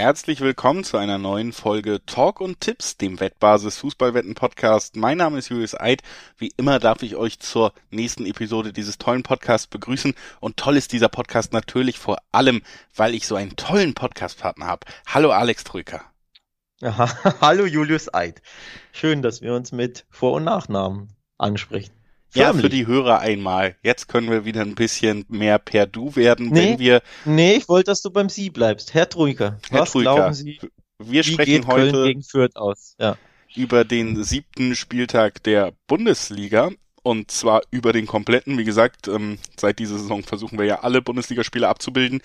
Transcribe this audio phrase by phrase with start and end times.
[0.00, 4.96] herzlich willkommen zu einer neuen Folge Talk und Tipps, dem Wettbasis Fußballwetten Podcast.
[4.96, 6.00] Mein Name ist Julius Eid.
[6.38, 10.14] Wie immer darf ich euch zur nächsten Episode dieses tollen Podcasts begrüßen.
[10.40, 12.62] Und toll ist dieser Podcast natürlich vor allem,
[12.96, 14.86] weil ich so einen tollen Podcastpartner habe.
[15.06, 16.00] Hallo Alex Trüker.
[16.80, 18.40] Aha, hallo Julius Eid.
[18.92, 21.92] Schön, dass wir uns mit Vor- und Nachnamen ansprechen.
[22.34, 23.76] Ja, für die Hörer einmal.
[23.82, 27.02] Jetzt können wir wieder ein bisschen mehr per Du werden, nee, wenn wir.
[27.24, 28.94] Nee, ich wollte, dass du beim Sie bleibst.
[28.94, 30.60] Herr Truiker, Herr was Truiker, glauben Sie?
[30.98, 32.94] Wir sprechen heute Köln gegen Fürth aus?
[33.00, 33.16] Ja.
[33.56, 36.70] über den siebten Spieltag der Bundesliga.
[37.02, 38.58] Und zwar über den kompletten.
[38.58, 42.20] Wie gesagt, ähm, seit dieser Saison versuchen wir ja alle Bundesligaspiele abzubilden.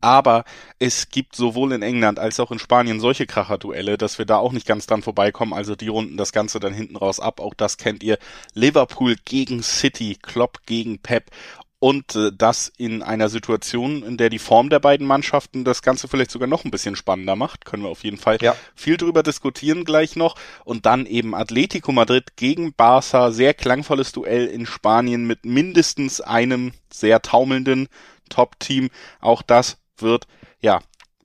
[0.00, 0.44] Aber
[0.78, 4.52] es gibt sowohl in England als auch in Spanien solche Kracherduelle, dass wir da auch
[4.52, 5.52] nicht ganz dran vorbeikommen.
[5.52, 7.40] Also die runden das Ganze dann hinten raus ab.
[7.40, 8.18] Auch das kennt ihr.
[8.54, 11.30] Liverpool gegen City, Klopp gegen Pep
[11.80, 16.06] und äh, das in einer Situation, in der die Form der beiden Mannschaften das Ganze
[16.06, 18.54] vielleicht sogar noch ein bisschen spannender macht, können wir auf jeden Fall Ja.
[18.76, 24.46] viel drüber diskutieren gleich noch und dann eben Atletico Madrid gegen Barça, sehr klangvolles Duell
[24.46, 27.88] in Spanien mit mindestens einem sehr taumelnden
[28.28, 28.90] Top-Team.
[29.20, 30.26] Auch das wird
[30.60, 30.80] ja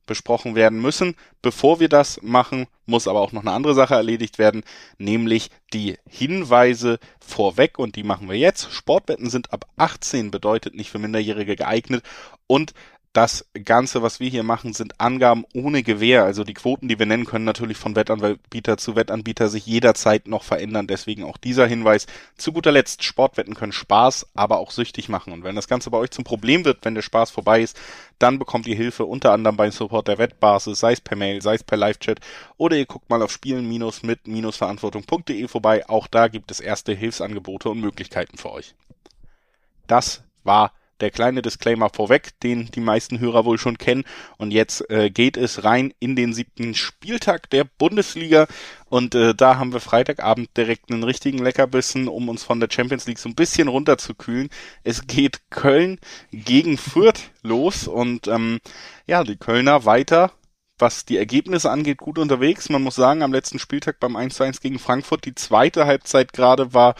[0.05, 1.15] besprochen werden müssen.
[1.45, 4.63] Bevor wir das machen, muss aber auch noch eine andere Sache erledigt werden,
[4.97, 8.71] nämlich die Hinweise vorweg und die machen wir jetzt.
[8.71, 12.03] Sportwetten sind ab 18, bedeutet nicht für Minderjährige geeignet
[12.47, 12.73] und
[13.15, 16.25] das Ganze, was wir hier machen, sind Angaben ohne Gewähr.
[16.25, 20.43] Also die Quoten, die wir nennen, können natürlich von Wettanbieter zu Wettanbieter sich jederzeit noch
[20.43, 20.85] verändern.
[20.85, 22.07] Deswegen auch dieser Hinweis.
[22.35, 25.31] Zu guter Letzt, Sportwetten können Spaß, aber auch süchtig machen.
[25.31, 27.79] Und wenn das Ganze bei euch zum Problem wird, wenn der Spaß vorbei ist,
[28.19, 31.55] dann bekommt ihr Hilfe unter anderem beim Support der Wettbasis, sei es per Mail, sei
[31.55, 32.19] es per Live-Chat
[32.57, 35.87] oder ihr guckt mal auf spielen-mit-verantwortung.de vorbei.
[35.87, 38.75] Auch da gibt es erste Hilfsangebote und Möglichkeiten für euch.
[39.87, 44.03] Das war der kleine Disclaimer vorweg, den die meisten Hörer wohl schon kennen.
[44.37, 48.47] Und jetzt äh, geht es rein in den siebten Spieltag der Bundesliga.
[48.85, 53.07] Und äh, da haben wir Freitagabend direkt einen richtigen Leckerbissen, um uns von der Champions
[53.07, 54.49] League so ein bisschen runterzukühlen.
[54.83, 55.99] Es geht Köln
[56.31, 57.87] gegen Fürth los.
[57.87, 58.59] Und ähm,
[59.05, 60.31] ja, die Kölner weiter
[60.77, 62.69] was die Ergebnisse angeht, gut unterwegs.
[62.69, 66.95] Man muss sagen, am letzten Spieltag beim 1-1 gegen Frankfurt, die zweite Halbzeit gerade war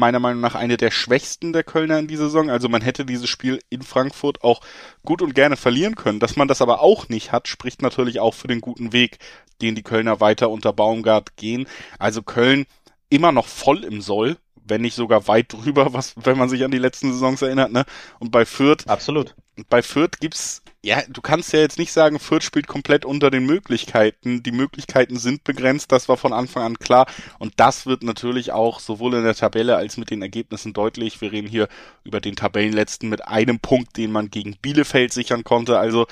[0.00, 2.50] meiner Meinung nach eine der schwächsten der Kölner in dieser Saison.
[2.50, 4.62] Also man hätte dieses Spiel in Frankfurt auch
[5.04, 6.18] gut und gerne verlieren können.
[6.18, 9.18] Dass man das aber auch nicht hat, spricht natürlich auch für den guten Weg,
[9.62, 11.68] den die Kölner weiter unter Baumgart gehen.
[11.98, 12.66] Also Köln
[13.10, 14.38] immer noch voll im Soll,
[14.70, 17.84] wenn nicht sogar weit drüber, was, wenn man sich an die letzten Saisons erinnert, ne?
[18.18, 19.34] Und bei Fürth Absolut.
[19.68, 23.44] bei Fürth gibt's, ja, du kannst ja jetzt nicht sagen, Fürth spielt komplett unter den
[23.44, 24.42] Möglichkeiten.
[24.42, 27.06] Die Möglichkeiten sind begrenzt, das war von Anfang an klar.
[27.38, 31.20] Und das wird natürlich auch sowohl in der Tabelle als mit den Ergebnissen deutlich.
[31.20, 31.68] Wir reden hier
[32.04, 35.78] über den Tabellenletzten mit einem Punkt, den man gegen Bielefeld sichern konnte.
[35.78, 36.06] Also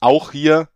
[0.00, 0.68] auch hier,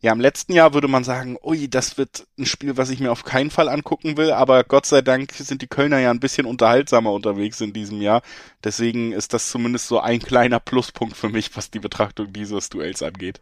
[0.00, 3.10] ja, im letzten Jahr würde man sagen, ui, das wird ein Spiel, was ich mir
[3.10, 6.46] auf keinen Fall angucken will, aber Gott sei Dank sind die Kölner ja ein bisschen
[6.46, 8.22] unterhaltsamer unterwegs in diesem Jahr.
[8.62, 13.02] Deswegen ist das zumindest so ein kleiner Pluspunkt für mich, was die Betrachtung dieses Duells
[13.02, 13.40] angeht.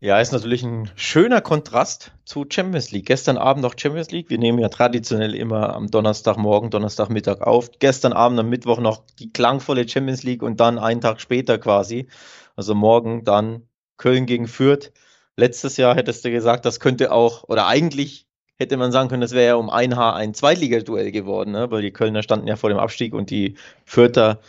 [0.00, 3.06] Ja, ist natürlich ein schöner Kontrast zu Champions League.
[3.06, 4.30] Gestern Abend noch Champions League.
[4.30, 7.70] Wir nehmen ja traditionell immer am Donnerstagmorgen, Donnerstagmittag auf.
[7.78, 12.08] Gestern Abend am Mittwoch noch die klangvolle Champions League und dann einen Tag später quasi.
[12.56, 14.90] Also morgen dann Köln gegen Fürth.
[15.36, 18.26] Letztes Jahr hättest du gesagt, das könnte auch, oder eigentlich
[18.58, 21.70] hätte man sagen können, das wäre ja um ein Haar ein Zweitligaduell geworden, ne?
[21.70, 24.40] weil die Kölner standen ja vor dem Abstieg und die Fürther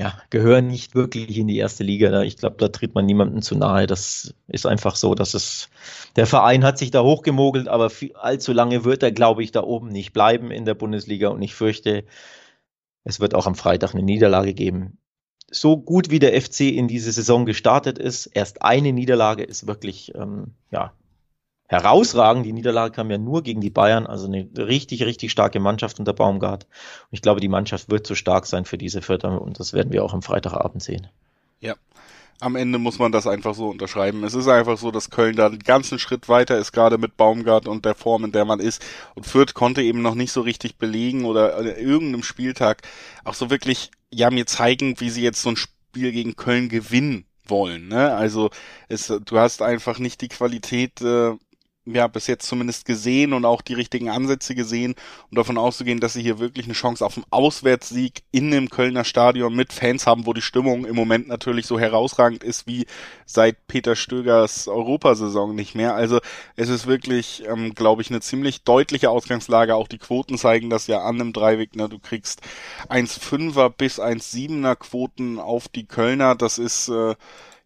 [0.00, 2.08] ja, gehören nicht wirklich in die erste Liga.
[2.10, 2.24] Ne?
[2.24, 3.86] Ich glaube, da tritt man niemandem zu nahe.
[3.86, 5.68] Das ist einfach so, dass es,
[6.16, 9.62] der Verein hat sich da hochgemogelt, aber viel, allzu lange wird er, glaube ich, da
[9.62, 12.04] oben nicht bleiben in der Bundesliga und ich fürchte,
[13.04, 14.96] es wird auch am Freitag eine Niederlage geben.
[15.50, 20.14] So gut wie der FC in diese Saison gestartet ist, erst eine Niederlage ist wirklich,
[20.14, 20.92] ähm, ja,
[21.70, 22.44] herausragend.
[22.44, 26.12] Die Niederlage kam ja nur gegen die Bayern, also eine richtig, richtig starke Mannschaft unter
[26.12, 26.64] Baumgart.
[26.64, 29.92] Und ich glaube, die Mannschaft wird zu stark sein für diese Vierter und das werden
[29.92, 31.06] wir auch am Freitagabend sehen.
[31.60, 31.74] Ja.
[32.40, 34.24] Am Ende muss man das einfach so unterschreiben.
[34.24, 37.68] Es ist einfach so, dass Köln da einen ganzen Schritt weiter ist, gerade mit Baumgart
[37.68, 38.82] und der Form, in der man ist.
[39.14, 42.82] Und Fürth konnte eben noch nicht so richtig belegen oder an irgendeinem Spieltag
[43.24, 47.24] auch so wirklich, ja, mir zeigen, wie sie jetzt so ein Spiel gegen Köln gewinnen
[47.46, 47.88] wollen.
[47.88, 48.14] Ne?
[48.14, 48.50] Also
[48.88, 51.32] es, du hast einfach nicht die Qualität, äh,
[51.94, 54.94] ja, bis jetzt zumindest gesehen und auch die richtigen Ansätze gesehen
[55.30, 59.04] und davon auszugehen, dass sie hier wirklich eine Chance auf einen Auswärtssieg in dem Kölner
[59.04, 62.86] Stadion mit Fans haben, wo die Stimmung im Moment natürlich so herausragend ist wie
[63.26, 65.94] seit Peter Stögers Europasaison nicht mehr.
[65.94, 66.20] Also
[66.56, 69.74] es ist wirklich, ähm, glaube ich, eine ziemlich deutliche Ausgangslage.
[69.74, 71.72] Auch die Quoten zeigen das ja an im Dreiweg.
[71.72, 72.40] Du kriegst
[72.88, 76.34] 1,5er bis 1,7er Quoten auf die Kölner.
[76.34, 77.14] Das ist, äh,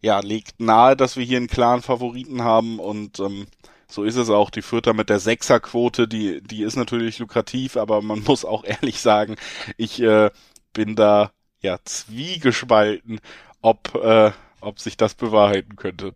[0.01, 3.47] ja, legt nahe, dass wir hier einen klaren Favoriten haben und ähm,
[3.87, 4.49] so ist es auch.
[4.49, 8.99] Die Fürther mit der Sechserquote, die, die ist natürlich lukrativ, aber man muss auch ehrlich
[8.99, 9.35] sagen,
[9.77, 10.29] ich äh,
[10.73, 13.19] bin da ja zwiegespalten,
[13.61, 16.13] ob, äh, ob sich das bewahrheiten könnte.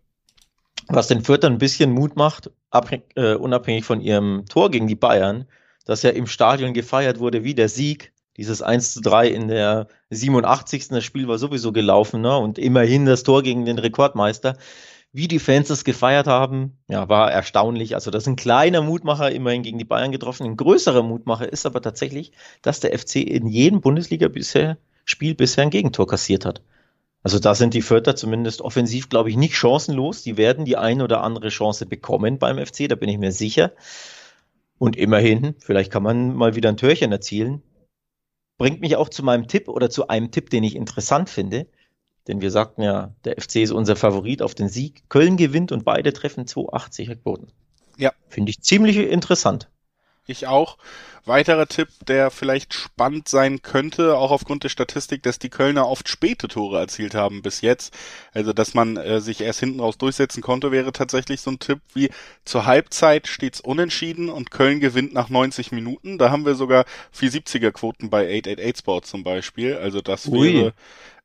[0.88, 2.50] Was den Fürther ein bisschen Mut macht,
[3.14, 5.46] äh, unabhängig von ihrem Tor gegen die Bayern,
[5.84, 9.88] dass ja im Stadion gefeiert wurde wie der Sieg, dieses 1 zu 3 in der
[10.10, 10.88] 87.
[10.88, 12.36] Das Spiel war sowieso gelaufen, ne?
[12.36, 14.56] Und immerhin das Tor gegen den Rekordmeister.
[15.12, 17.94] Wie die Fans das gefeiert haben, ja, war erstaunlich.
[17.94, 20.46] Also, das ist ein kleiner Mutmacher immerhin gegen die Bayern getroffen.
[20.46, 25.64] Ein größerer Mutmacher ist aber tatsächlich, dass der FC in jedem Bundesliga bisher Spiel bisher
[25.64, 26.62] ein Gegentor kassiert hat.
[27.22, 30.22] Also da sind die Vierter zumindest offensiv, glaube ich, nicht chancenlos.
[30.22, 33.72] Die werden die ein oder andere Chance bekommen beim FC, da bin ich mir sicher.
[34.78, 37.62] Und immerhin, vielleicht kann man mal wieder ein Törchen erzielen.
[38.56, 41.66] Bringt mich auch zu meinem Tipp oder zu einem Tipp, den ich interessant finde.
[42.28, 45.02] Denn wir sagten ja, der FC ist unser Favorit auf den Sieg.
[45.08, 47.48] Köln gewinnt und beide treffen 2,80 Quoten.
[47.96, 48.12] Ja.
[48.28, 49.68] Finde ich ziemlich interessant.
[50.26, 50.78] Ich auch.
[51.26, 56.08] Weiterer Tipp, der vielleicht spannend sein könnte, auch aufgrund der Statistik, dass die Kölner oft
[56.08, 57.94] späte Tore erzielt haben bis jetzt.
[58.32, 61.80] Also, dass man äh, sich erst hinten raus durchsetzen konnte, wäre tatsächlich so ein Tipp
[61.92, 62.10] wie
[62.44, 66.16] zur Halbzeit steht's unentschieden und Köln gewinnt nach 90 Minuten.
[66.16, 66.84] Da haben wir sogar
[67.14, 69.76] 470er Quoten bei 888 Sport zum Beispiel.
[69.76, 70.54] Also, das Ui.
[70.54, 70.74] wäre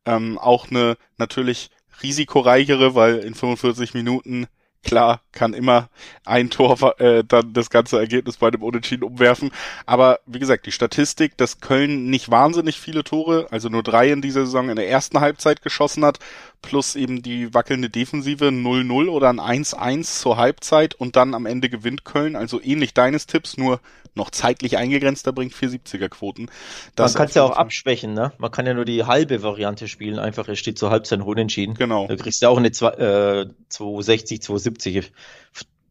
[0.05, 1.69] ähm, auch eine natürlich
[2.03, 4.47] risikoreichere, weil in 45 Minuten
[4.85, 5.89] klar kann immer
[6.23, 9.51] ein Tor äh, dann das ganze Ergebnis bei dem Unentschieden umwerfen.
[9.85, 14.21] Aber wie gesagt, die Statistik, dass Köln nicht wahnsinnig viele Tore, also nur drei in
[14.21, 16.19] dieser Saison in der ersten Halbzeit geschossen hat,
[16.61, 21.69] plus eben die wackelnde Defensive 0-0 oder ein 1-1 zur Halbzeit und dann am Ende
[21.69, 22.35] gewinnt Köln.
[22.35, 23.79] Also ähnlich deines Tipps, nur
[24.15, 26.47] noch zeitlich eingegrenzter bringt 470er Quoten.
[26.95, 27.57] Das Man kann es ja auch Fall.
[27.57, 28.31] abschwächen, ne?
[28.37, 31.75] Man kann ja nur die halbe Variante spielen, einfach es steht zur Halbzeit unentschieden.
[31.75, 32.07] Genau.
[32.07, 34.74] Da kriegst du auch eine äh, 260, 270.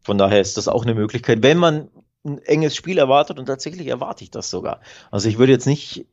[0.02, 1.90] Von daher ist das auch eine Möglichkeit, wenn man
[2.24, 4.80] ein enges Spiel erwartet und tatsächlich erwarte ich das sogar.
[5.10, 6.06] Also ich würde jetzt nicht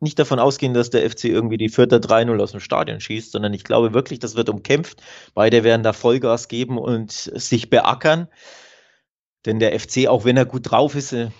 [0.00, 3.54] nicht davon ausgehen, dass der FC irgendwie die Vierter 3-0 aus dem Stadion schießt, sondern
[3.54, 5.02] ich glaube wirklich, das wird umkämpft.
[5.34, 8.28] Beide werden da Vollgas geben und sich beackern.
[9.46, 11.30] Denn der FC, auch wenn er gut drauf ist, äh,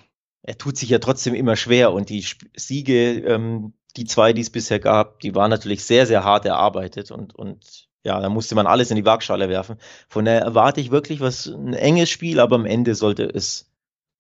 [0.43, 1.93] er tut sich ja trotzdem immer schwer.
[1.93, 2.25] Und die
[2.57, 7.11] Siege, ähm, die zwei, die es bisher gab, die waren natürlich sehr, sehr hart erarbeitet
[7.11, 9.79] und, und ja, da musste man alles in die Waagschale werfen.
[10.09, 13.69] Von daher erwarte ich wirklich was, ein enges Spiel, aber am Ende sollte es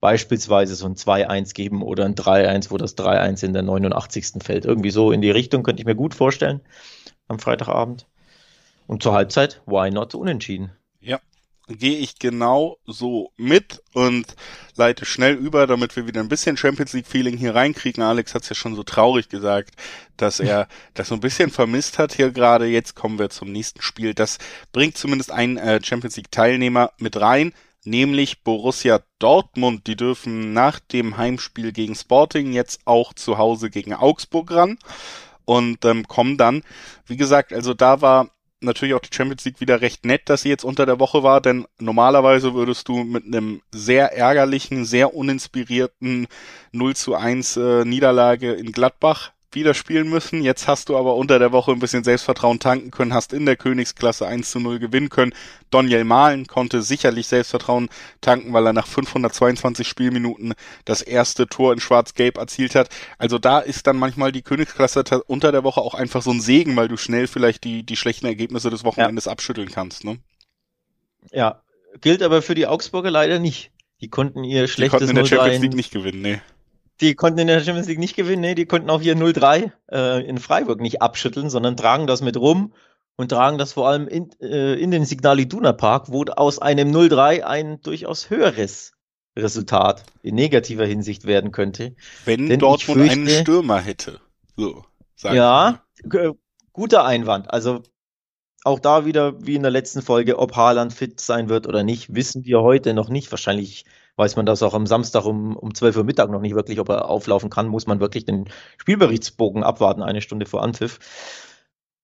[0.00, 4.42] beispielsweise so ein 2-1 geben oder ein 3-1, wo das 3-1 in der 89.
[4.42, 4.64] fällt.
[4.64, 6.62] Irgendwie so in die Richtung könnte ich mir gut vorstellen
[7.28, 8.06] am Freitagabend.
[8.88, 10.72] Und zur Halbzeit, why not unentschieden?
[11.00, 11.20] Ja,
[11.68, 14.36] gehe ich genau so mit und
[14.76, 18.02] leite schnell über, damit wir wieder ein bisschen Champions League Feeling hier reinkriegen.
[18.02, 19.74] Alex hat es ja schon so traurig gesagt,
[20.16, 22.66] dass er das so ein bisschen vermisst hat hier gerade.
[22.66, 24.14] Jetzt kommen wir zum nächsten Spiel.
[24.14, 24.38] Das
[24.72, 27.52] bringt zumindest einen äh, Champions League Teilnehmer mit rein
[27.86, 29.86] nämlich Borussia Dortmund.
[29.86, 34.78] Die dürfen nach dem Heimspiel gegen Sporting jetzt auch zu Hause gegen Augsburg ran
[35.44, 36.62] und ähm, kommen dann,
[37.06, 38.30] wie gesagt, also da war
[38.60, 41.40] natürlich auch die Champions League wieder recht nett, dass sie jetzt unter der Woche war,
[41.40, 46.26] denn normalerweise würdest du mit einem sehr ärgerlichen, sehr uninspirierten
[46.72, 50.44] 0 zu 1 äh, Niederlage in Gladbach wieder spielen müssen.
[50.44, 53.56] Jetzt hast du aber unter der Woche ein bisschen Selbstvertrauen tanken können, hast in der
[53.56, 55.32] Königsklasse 1 zu 0 gewinnen können.
[55.70, 57.88] Daniel Mahlen konnte sicherlich Selbstvertrauen
[58.20, 62.88] tanken, weil er nach 522 Spielminuten das erste Tor in Schwarz-Gelb erzielt hat.
[63.18, 66.76] Also da ist dann manchmal die Königsklasse unter der Woche auch einfach so ein Segen,
[66.76, 69.32] weil du schnell vielleicht die, die schlechten Ergebnisse des Wochenendes ja.
[69.32, 70.04] abschütteln kannst.
[70.04, 70.18] Ne?
[71.32, 71.62] Ja,
[72.00, 73.72] gilt aber für die Augsburger leider nicht.
[74.00, 76.40] Die konnten ihr schlechtes Die konnten in der Champions League nicht gewinnen, nee.
[77.00, 80.26] Die konnten in der Champions League nicht gewinnen, nee, die konnten auch hier 0-3 äh,
[80.26, 82.72] in Freiburg nicht abschütteln, sondern tragen das mit rum
[83.16, 86.90] und tragen das vor allem in, äh, in den Signal Iduna Park, wo aus einem
[86.90, 88.92] 0-3 ein durchaus höheres
[89.36, 91.94] Resultat in negativer Hinsicht werden könnte.
[92.24, 94.20] Wenn Denn Dortmund fürchte, einen Stürmer hätte.
[94.56, 94.84] So,
[95.22, 95.82] ja,
[96.72, 97.50] guter Einwand.
[97.50, 97.82] Also
[98.64, 102.14] auch da wieder, wie in der letzten Folge, ob Haaland fit sein wird oder nicht,
[102.14, 103.30] wissen wir heute noch nicht.
[103.30, 103.84] Wahrscheinlich
[104.16, 106.88] weiß man das auch am Samstag um, um 12 Uhr Mittag noch nicht wirklich, ob
[106.88, 110.98] er auflaufen kann, muss man wirklich den Spielberichtsbogen abwarten, eine Stunde vor Anpfiff.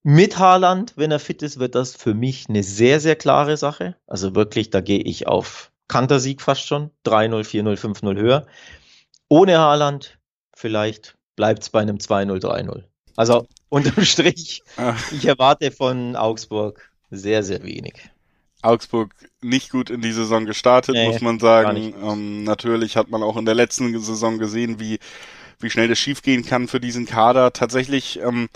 [0.05, 3.97] Mit Haaland, wenn er fit ist, wird das für mich eine sehr, sehr klare Sache.
[4.07, 6.91] Also wirklich, da gehe ich auf Kantersieg fast schon.
[7.07, 8.47] 3-0, 4-0, 5-0 höher.
[9.29, 10.19] Ohne Haaland,
[10.55, 12.83] vielleicht bleibt es bei einem 2-0, 3-0.
[13.17, 14.63] Also unterm Strich,
[15.13, 18.12] ich erwarte von Augsburg sehr, sehr wenig.
[18.63, 21.95] Augsburg nicht gut in die Saison gestartet, nee, muss man sagen.
[22.03, 24.99] Ähm, natürlich hat man auch in der letzten Saison gesehen, wie,
[25.59, 27.53] wie schnell das schiefgehen kann für diesen Kader.
[27.53, 28.49] Tatsächlich ähm,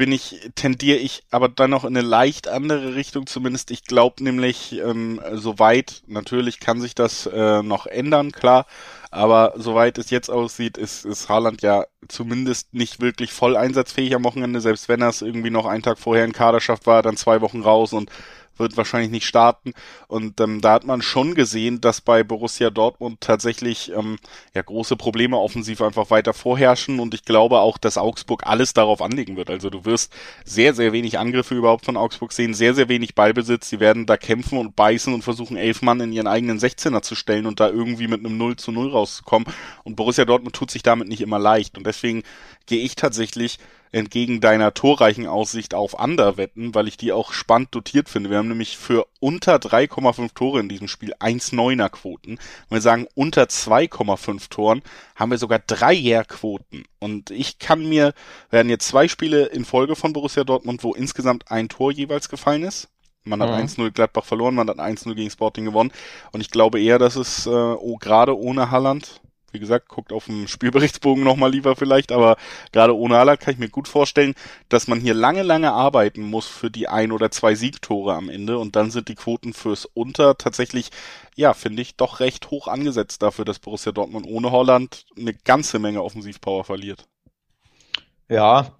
[0.00, 3.70] bin ich, tendiere ich aber dann noch in eine leicht andere Richtung zumindest.
[3.70, 8.64] Ich glaube nämlich, ähm, soweit, natürlich kann sich das äh, noch ändern, klar,
[9.10, 14.24] aber soweit es jetzt aussieht, ist, ist Haaland ja zumindest nicht wirklich voll einsatzfähig am
[14.24, 17.18] Wochenende, selbst wenn er es irgendwie noch einen Tag vorher in Kader schafft, war dann
[17.18, 18.10] zwei Wochen raus und
[18.60, 19.72] wird wahrscheinlich nicht starten.
[20.06, 24.18] Und ähm, da hat man schon gesehen, dass bei Borussia Dortmund tatsächlich ähm,
[24.54, 27.00] ja große Probleme offensiv einfach weiter vorherrschen.
[27.00, 29.50] Und ich glaube auch, dass Augsburg alles darauf anlegen wird.
[29.50, 30.12] Also du wirst
[30.44, 33.68] sehr, sehr wenig Angriffe überhaupt von Augsburg sehen, sehr, sehr wenig Ballbesitz.
[33.68, 37.14] Sie werden da kämpfen und beißen und versuchen, elf Mann in ihren eigenen 16er zu
[37.14, 39.48] stellen und da irgendwie mit einem 0 zu 0 rauszukommen.
[39.82, 41.78] Und Borussia Dortmund tut sich damit nicht immer leicht.
[41.78, 42.22] Und deswegen
[42.66, 43.58] gehe ich tatsächlich
[43.92, 48.30] entgegen deiner torreichen Aussicht auf Underwetten, weil ich die auch spannend dotiert finde.
[48.30, 52.38] Wir haben nämlich für unter 3,5 Tore in diesem Spiel 1,9er Quoten.
[52.68, 54.82] Wenn wir sagen unter 2,5 Toren,
[55.16, 56.84] haben wir sogar 3er Quoten.
[56.98, 58.14] Und ich kann mir,
[58.50, 62.62] werden jetzt zwei Spiele in Folge von Borussia Dortmund, wo insgesamt ein Tor jeweils gefallen
[62.62, 62.88] ist.
[63.24, 63.66] Man hat mhm.
[63.66, 65.92] 1-0 Gladbach verloren, man hat 1-0 gegen Sporting gewonnen.
[66.32, 69.20] Und ich glaube eher, dass es äh, oh, gerade ohne Halland
[69.52, 72.36] wie gesagt, guckt auf dem Spielberichtsbogen nochmal lieber vielleicht, aber
[72.72, 74.34] gerade ohne Haaland kann ich mir gut vorstellen,
[74.68, 78.58] dass man hier lange, lange arbeiten muss für die ein oder zwei Siegtore am Ende
[78.58, 80.90] und dann sind die Quoten fürs Unter tatsächlich,
[81.36, 85.78] ja, finde ich, doch recht hoch angesetzt dafür, dass Borussia Dortmund ohne Holland eine ganze
[85.78, 87.06] Menge Offensivpower verliert.
[88.28, 88.76] Ja,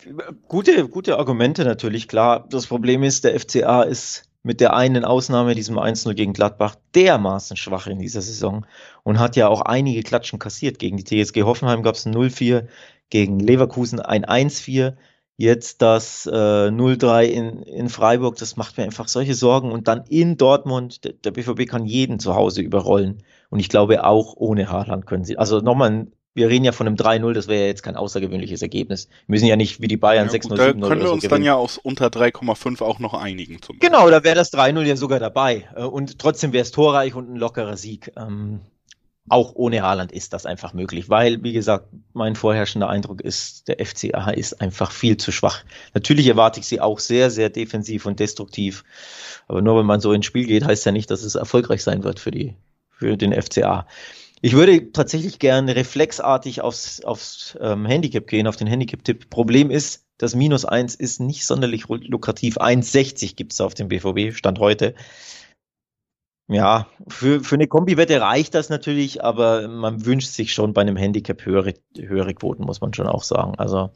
[0.46, 2.46] gute, gute Argumente natürlich, klar.
[2.48, 7.56] Das Problem ist, der FCA ist mit der einen Ausnahme, diesem 1-0 gegen Gladbach, dermaßen
[7.56, 8.66] schwach in dieser Saison
[9.02, 10.78] und hat ja auch einige Klatschen kassiert.
[10.78, 12.66] Gegen die TSG Hoffenheim gab es ein 0-4,
[13.10, 14.94] gegen Leverkusen ein 1-4,
[15.36, 19.72] jetzt das äh, 0-3 in, in Freiburg, das macht mir einfach solche Sorgen.
[19.72, 23.22] Und dann in Dortmund, der, der BVB kann jeden zu Hause überrollen.
[23.50, 25.38] Und ich glaube auch ohne Haaland können sie.
[25.38, 28.62] Also nochmal ein wir reden ja von einem 3-0, das wäre ja jetzt kein außergewöhnliches
[28.62, 29.08] Ergebnis.
[29.26, 31.22] Wir müssen ja nicht wie die Bayern ja, 6-0, 7-0 Da können wir so uns
[31.22, 31.40] gewinnen.
[31.40, 33.58] dann ja aus unter 3,5 auch noch einigen.
[33.80, 35.68] Genau, da wäre das 3-0 ja sogar dabei.
[35.74, 38.12] Äh, und trotzdem wäre es torreich und ein lockerer Sieg.
[38.16, 38.60] Ähm,
[39.28, 43.84] auch ohne Haaland ist das einfach möglich, weil, wie gesagt, mein vorherrschender Eindruck ist, der
[43.84, 45.62] FCA ist einfach viel zu schwach.
[45.94, 48.82] Natürlich erwarte ich sie auch sehr, sehr defensiv und destruktiv.
[49.46, 52.02] Aber nur wenn man so ins Spiel geht, heißt ja nicht, dass es erfolgreich sein
[52.02, 52.56] wird für die,
[52.90, 53.86] für den FCA.
[54.42, 59.28] Ich würde tatsächlich gerne reflexartig aufs, aufs ähm, Handicap gehen, auf den Handicap-Tipp.
[59.28, 62.58] Problem ist, das Minus 1 ist nicht sonderlich lukrativ.
[62.58, 64.94] 1,60 gibt es auf dem BVB, Stand heute.
[66.52, 70.96] Ja, für, für eine Kombi-Wette reicht das natürlich, aber man wünscht sich schon bei einem
[70.96, 73.54] Handicap höhere, höhere Quoten, muss man schon auch sagen.
[73.56, 73.90] Also,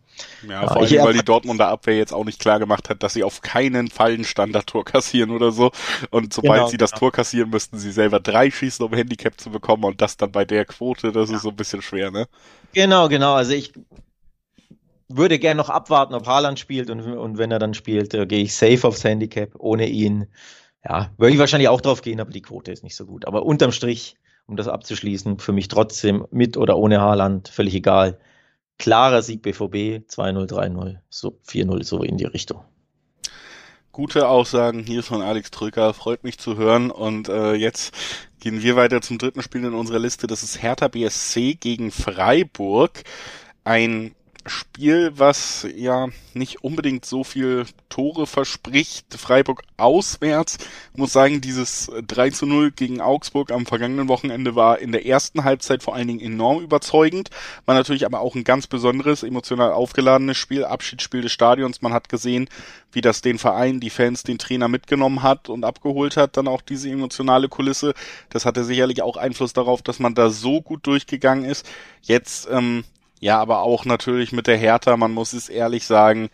[0.48, 3.24] ja, vor allem, weil die Dortmunder Abwehr jetzt auch nicht klar gemacht hat, dass sie
[3.24, 5.72] auf keinen Fall ein Standard-Tor kassieren oder so.
[6.10, 7.00] Und sobald genau, sie das genau.
[7.00, 10.44] Tor kassieren, müssten sie selber drei schießen, um Handicap zu bekommen und das dann bei
[10.44, 11.36] der Quote, das ja.
[11.36, 12.28] ist so ein bisschen schwer, ne?
[12.72, 13.34] Genau, genau.
[13.34, 13.72] Also ich
[15.08, 18.44] würde gerne noch abwarten, ob Haaland spielt und, und wenn er dann spielt, äh, gehe
[18.44, 19.50] ich safe aufs Handicap.
[19.58, 20.28] Ohne ihn
[20.86, 23.26] ja, würde ich wahrscheinlich auch drauf gehen, aber die Quote ist nicht so gut.
[23.26, 28.18] Aber unterm Strich, um das abzuschließen, für mich trotzdem mit oder ohne Haaland, völlig egal.
[28.78, 32.60] Klarer Sieg BVB, 2-0, 3-0, so 4-0, so in die Richtung.
[33.92, 36.90] Gute Aussagen hier von Alex Trücker, freut mich zu hören.
[36.90, 37.94] Und äh, jetzt
[38.40, 40.26] gehen wir weiter zum dritten Spiel in unserer Liste.
[40.26, 43.04] Das ist Hertha BSC gegen Freiburg.
[43.62, 49.14] Ein Spiel, was ja nicht unbedingt so viel Tore verspricht.
[49.14, 50.58] Freiburg auswärts.
[50.92, 55.06] Ich muss sagen, dieses 3 zu 0 gegen Augsburg am vergangenen Wochenende war in der
[55.06, 57.30] ersten Halbzeit vor allen Dingen enorm überzeugend.
[57.66, 61.82] War natürlich aber auch ein ganz besonderes, emotional aufgeladenes Spiel, Abschiedsspiel des Stadions.
[61.82, 62.48] Man hat gesehen,
[62.92, 66.36] wie das den Verein, die Fans, den Trainer mitgenommen hat und abgeholt hat.
[66.36, 67.94] Dann auch diese emotionale Kulisse.
[68.30, 71.66] Das hatte sicherlich auch Einfluss darauf, dass man da so gut durchgegangen ist.
[72.02, 72.84] Jetzt, ähm,
[73.20, 76.30] ja, aber auch natürlich mit der Hertha, man muss es ehrlich sagen,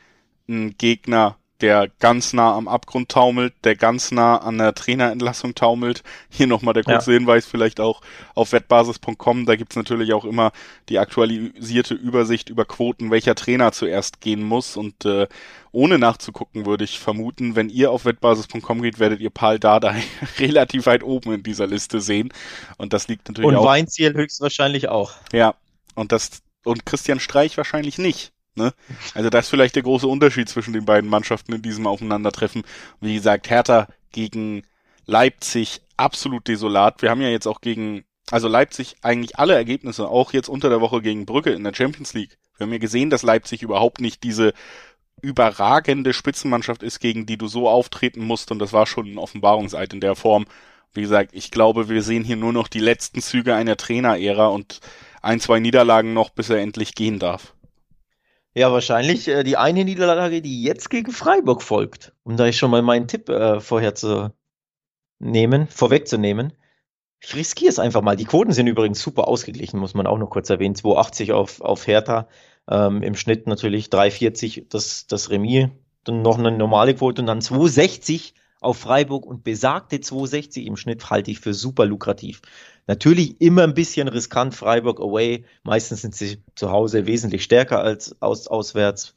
[0.48, 6.02] ein Gegner, der ganz nah am Abgrund taumelt, der ganz nah an der Trainerentlassung taumelt.
[6.28, 7.18] Hier nochmal der kurze ja.
[7.18, 8.00] Hinweis vielleicht auch
[8.34, 9.46] auf wettbasis.com.
[9.46, 10.52] Da gibt's natürlich auch immer
[10.88, 14.76] die aktualisierte Übersicht über Quoten, welcher Trainer zuerst gehen muss.
[14.76, 15.28] Und äh,
[15.72, 20.02] ohne nachzugucken würde ich vermuten, wenn ihr auf wettbasis.com geht, werdet ihr Paul Dardai
[20.38, 22.32] relativ weit oben in dieser Liste sehen.
[22.78, 23.62] Und das liegt natürlich Und auch...
[23.62, 25.12] Und Weinziel höchstwahrscheinlich auch.
[25.32, 25.54] Ja,
[25.94, 28.32] und das und Christian Streich wahrscheinlich nicht.
[28.54, 28.72] Ne?
[29.14, 32.62] Also das ist vielleicht der große Unterschied zwischen den beiden Mannschaften in diesem Aufeinandertreffen.
[33.00, 34.64] Wie gesagt, Hertha gegen
[35.06, 37.02] Leipzig absolut desolat.
[37.02, 40.80] Wir haben ja jetzt auch gegen, also Leipzig eigentlich alle Ergebnisse, auch jetzt unter der
[40.80, 42.38] Woche gegen Brücke in der Champions League.
[42.56, 44.52] Wir haben ja gesehen, dass Leipzig überhaupt nicht diese
[45.22, 48.50] überragende Spitzenmannschaft ist, gegen die du so auftreten musst.
[48.50, 50.46] Und das war schon ein Offenbarungseid in der Form.
[50.92, 54.80] Wie gesagt, ich glaube, wir sehen hier nur noch die letzten Züge einer Trainerära und
[55.20, 57.54] ein, zwei Niederlagen noch, bis er endlich gehen darf.
[58.54, 62.12] Ja, wahrscheinlich äh, die eine Niederlage, die jetzt gegen Freiburg folgt.
[62.24, 64.32] Um da ich schon mal meinen Tipp äh, vorher zu
[65.20, 66.52] nehmen, vorwegzunehmen.
[67.20, 68.16] Ich riskiere es einfach mal.
[68.16, 70.74] Die Quoten sind übrigens super ausgeglichen, muss man auch noch kurz erwähnen.
[70.74, 72.28] 280 auf, auf Hertha,
[72.68, 75.68] ähm, im Schnitt natürlich 340 das, das Remis,
[76.04, 81.10] dann noch eine normale Quote und dann 260 auf Freiburg und besagte 260 im Schnitt
[81.10, 82.42] halte ich für super lukrativ.
[82.86, 85.44] Natürlich immer ein bisschen riskant, Freiburg away.
[85.62, 89.16] Meistens sind sie zu Hause wesentlich stärker als aus, auswärts.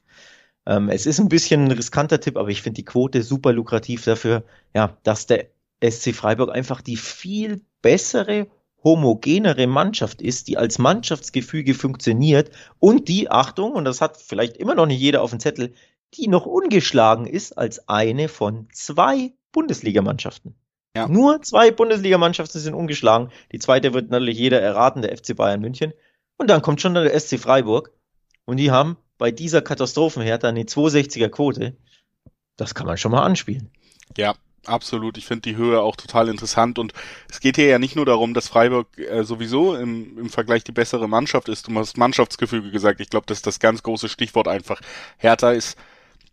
[0.65, 4.05] Ähm, es ist ein bisschen ein riskanter Tipp, aber ich finde die Quote super lukrativ
[4.05, 5.50] dafür, ja, dass der
[5.83, 8.47] SC Freiburg einfach die viel bessere,
[8.83, 14.75] homogenere Mannschaft ist, die als Mannschaftsgefüge funktioniert und die, Achtung, und das hat vielleicht immer
[14.75, 15.73] noch nicht jeder auf dem Zettel,
[16.17, 20.55] die noch ungeschlagen ist als eine von zwei Bundesligamannschaften.
[20.96, 21.08] Ja.
[21.08, 23.32] Nur zwei Bundesligamannschaften sind ungeschlagen.
[23.51, 25.93] Die zweite wird natürlich jeder erraten, der FC Bayern München.
[26.38, 27.91] Und dann kommt schon der SC Freiburg.
[28.46, 31.75] Und die haben bei dieser Katastrophenhärte eine 260er Quote.
[32.58, 33.72] Das kann man schon mal anspielen.
[34.17, 36.93] Ja, Absolut, ich finde die Höhe auch total interessant und
[37.29, 40.72] es geht hier ja nicht nur darum, dass Freiburg äh, sowieso im, im Vergleich die
[40.72, 41.67] bessere Mannschaft ist.
[41.67, 44.79] Du hast Mannschaftsgefüge gesagt, ich glaube, das ist das ganz große Stichwort einfach.
[45.17, 45.77] Hertha ist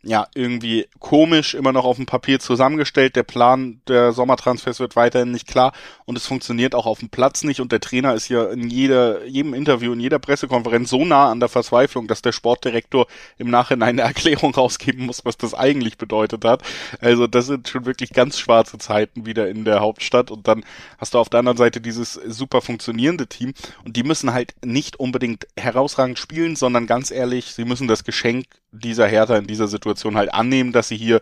[0.02, 3.16] ja, irgendwie komisch immer noch auf dem Papier zusammengestellt.
[3.16, 5.72] Der Plan der Sommertransfers wird weiterhin nicht klar
[6.06, 9.26] und es funktioniert auch auf dem Platz nicht und der Trainer ist ja in jeder,
[9.26, 13.90] jedem Interview, in jeder Pressekonferenz so nah an der Verzweiflung, dass der Sportdirektor im Nachhinein
[13.90, 16.62] eine Erklärung rausgeben muss, was das eigentlich bedeutet hat.
[17.00, 20.64] Also das sind schon wirklich ganz schwarze Zeiten wieder in der Hauptstadt und dann
[20.96, 23.52] hast du auf der anderen Seite dieses super funktionierende Team
[23.84, 28.46] und die müssen halt nicht unbedingt herausragend spielen, sondern ganz ehrlich, sie müssen das Geschenk
[28.72, 31.20] dieser Hertha in dieser Situation halt annehmen, dass sie hier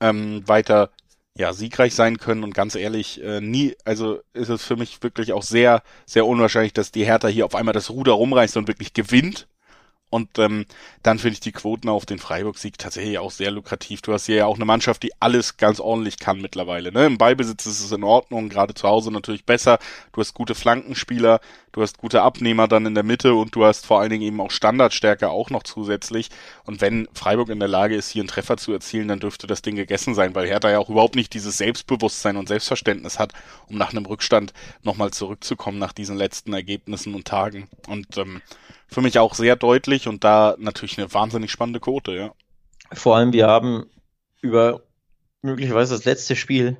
[0.00, 0.90] ähm, weiter
[1.36, 2.44] ja siegreich sein können.
[2.44, 6.72] Und ganz ehrlich äh, nie also ist es für mich wirklich auch sehr sehr unwahrscheinlich,
[6.72, 9.48] dass die Hertha hier auf einmal das Ruder rumreißt und wirklich gewinnt
[10.10, 10.64] und ähm,
[11.02, 14.00] dann finde ich die Quoten auf den Freiburg-Sieg tatsächlich auch sehr lukrativ.
[14.00, 16.92] Du hast hier ja auch eine Mannschaft, die alles ganz ordentlich kann mittlerweile.
[16.92, 17.06] Ne?
[17.06, 19.78] Im Ballbesitz ist es in Ordnung, gerade zu Hause natürlich besser.
[20.12, 21.40] Du hast gute Flankenspieler,
[21.72, 24.40] du hast gute Abnehmer dann in der Mitte und du hast vor allen Dingen eben
[24.40, 26.30] auch Standardstärke auch noch zusätzlich.
[26.64, 29.60] Und wenn Freiburg in der Lage ist, hier einen Treffer zu erzielen, dann dürfte das
[29.60, 33.34] Ding gegessen sein, weil Hertha ja auch überhaupt nicht dieses Selbstbewusstsein und Selbstverständnis hat,
[33.68, 37.68] um nach einem Rückstand nochmal zurückzukommen nach diesen letzten Ergebnissen und Tagen.
[37.86, 38.40] Und ähm,
[38.88, 42.32] für mich auch sehr deutlich und da natürlich eine wahnsinnig spannende Quote, ja.
[42.92, 43.86] Vor allem, wir haben
[44.40, 44.82] über
[45.42, 46.78] möglicherweise das letzte Spiel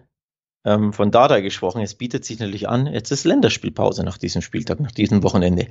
[0.64, 1.82] ähm, von Dada gesprochen.
[1.82, 5.68] Es bietet sich natürlich an, jetzt ist Länderspielpause nach diesem Spieltag, nach diesem Wochenende.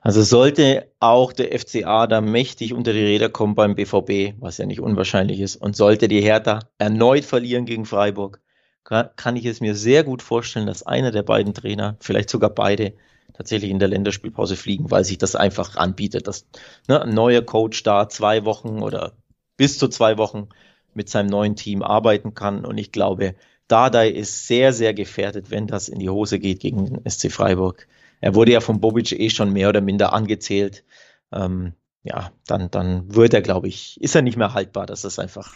[0.00, 4.66] Also sollte auch der FCA da mächtig unter die Räder kommen beim BVB, was ja
[4.66, 8.40] nicht unwahrscheinlich ist, und sollte die Hertha erneut verlieren gegen Freiburg,
[8.84, 12.50] kann, kann ich es mir sehr gut vorstellen, dass einer der beiden Trainer, vielleicht sogar
[12.50, 12.94] beide,
[13.32, 16.46] tatsächlich in der Länderspielpause fliegen, weil sich das einfach anbietet, dass
[16.88, 19.12] ne, ein neuer Coach da zwei Wochen oder
[19.56, 20.48] bis zu zwei Wochen
[20.94, 22.64] mit seinem neuen Team arbeiten kann.
[22.64, 23.34] Und ich glaube,
[23.68, 27.86] Dardai ist sehr, sehr gefährdet, wenn das in die Hose geht gegen den SC Freiburg.
[28.20, 30.84] Er wurde ja von Bobic eh schon mehr oder minder angezählt.
[31.32, 34.86] Ähm, ja, dann, dann wird er, glaube ich, ist er nicht mehr haltbar.
[34.86, 35.54] Das ist einfach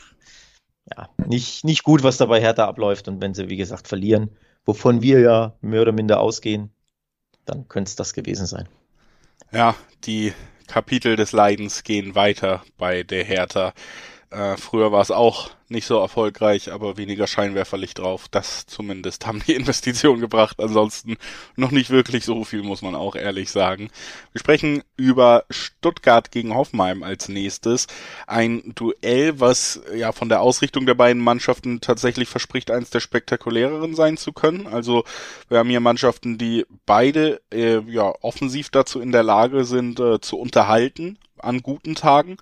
[0.97, 3.09] ja, nicht, nicht gut, was dabei Hertha abläuft.
[3.09, 4.31] Und wenn sie, wie gesagt, verlieren,
[4.65, 6.71] wovon wir ja mehr oder minder ausgehen,
[7.45, 8.69] dann könnte es das gewesen sein.
[9.53, 10.33] Ja, die
[10.67, 13.73] Kapitel des Leidens gehen weiter bei der Hertha.
[14.31, 18.27] Äh, früher war es auch nicht so erfolgreich, aber weniger Scheinwerferlicht drauf.
[18.31, 20.61] Das zumindest haben die Investitionen gebracht.
[20.61, 21.17] Ansonsten
[21.57, 23.91] noch nicht wirklich so viel, muss man auch ehrlich sagen.
[24.33, 27.87] Wir sprechen über Stuttgart gegen Hoffenheim als nächstes.
[28.27, 33.95] Ein Duell, was ja von der Ausrichtung der beiden Mannschaften tatsächlich verspricht, eines der spektakuläreren
[33.95, 34.67] sein zu können.
[34.67, 35.05] Also
[35.49, 40.21] wir haben hier Mannschaften, die beide äh, ja offensiv dazu in der Lage sind, äh,
[40.21, 42.37] zu unterhalten an guten Tagen.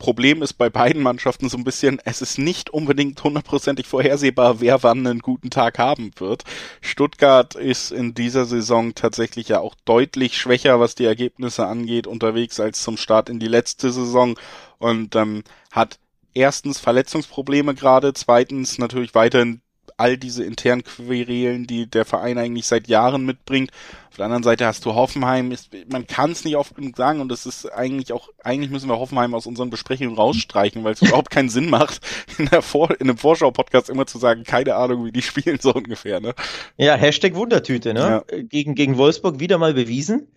[0.00, 4.82] Problem ist bei beiden Mannschaften so ein bisschen, es ist nicht unbedingt hundertprozentig vorhersehbar, wer
[4.82, 6.42] wann einen guten Tag haben wird.
[6.80, 12.58] Stuttgart ist in dieser Saison tatsächlich ja auch deutlich schwächer, was die Ergebnisse angeht, unterwegs
[12.58, 14.38] als zum Start in die letzte Saison
[14.78, 15.98] und ähm, hat
[16.32, 19.60] erstens Verletzungsprobleme gerade, zweitens natürlich weiterhin
[20.00, 23.70] all diese internen Querelen, die der Verein eigentlich seit Jahren mitbringt.
[24.08, 27.20] Auf der anderen Seite hast du Hoffenheim, ist, man kann es nicht oft genug sagen
[27.20, 31.02] und das ist eigentlich auch, eigentlich müssen wir Hoffenheim aus unseren Besprechungen rausstreichen, weil es
[31.02, 32.00] überhaupt keinen Sinn macht,
[32.38, 35.72] in, der Vor in einem Vorschau-Podcast immer zu sagen, keine Ahnung, wie die spielen, so
[35.74, 36.34] ungefähr, ne?
[36.76, 38.00] Ja, Hashtag Wundertüte, ne?
[38.00, 38.42] Ja.
[38.42, 40.28] Gegen, gegen Wolfsburg wieder mal bewiesen.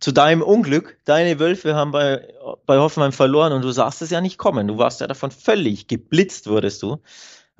[0.00, 2.28] Zu deinem Unglück, deine Wölfe haben bei,
[2.66, 4.68] bei Hoffenheim verloren und du sagst es ja nicht kommen.
[4.68, 6.98] Du warst ja davon völlig geblitzt, wurdest du.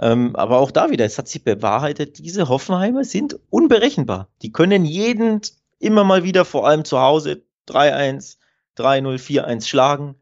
[0.01, 4.29] Ähm, aber auch da wieder, es hat sich bewahrheitet, diese Hoffenheimer sind unberechenbar.
[4.43, 5.41] Die können jeden
[5.79, 8.37] immer mal wieder, vor allem zu Hause, 3-1,
[8.77, 10.15] 3-0, 4-1 schlagen.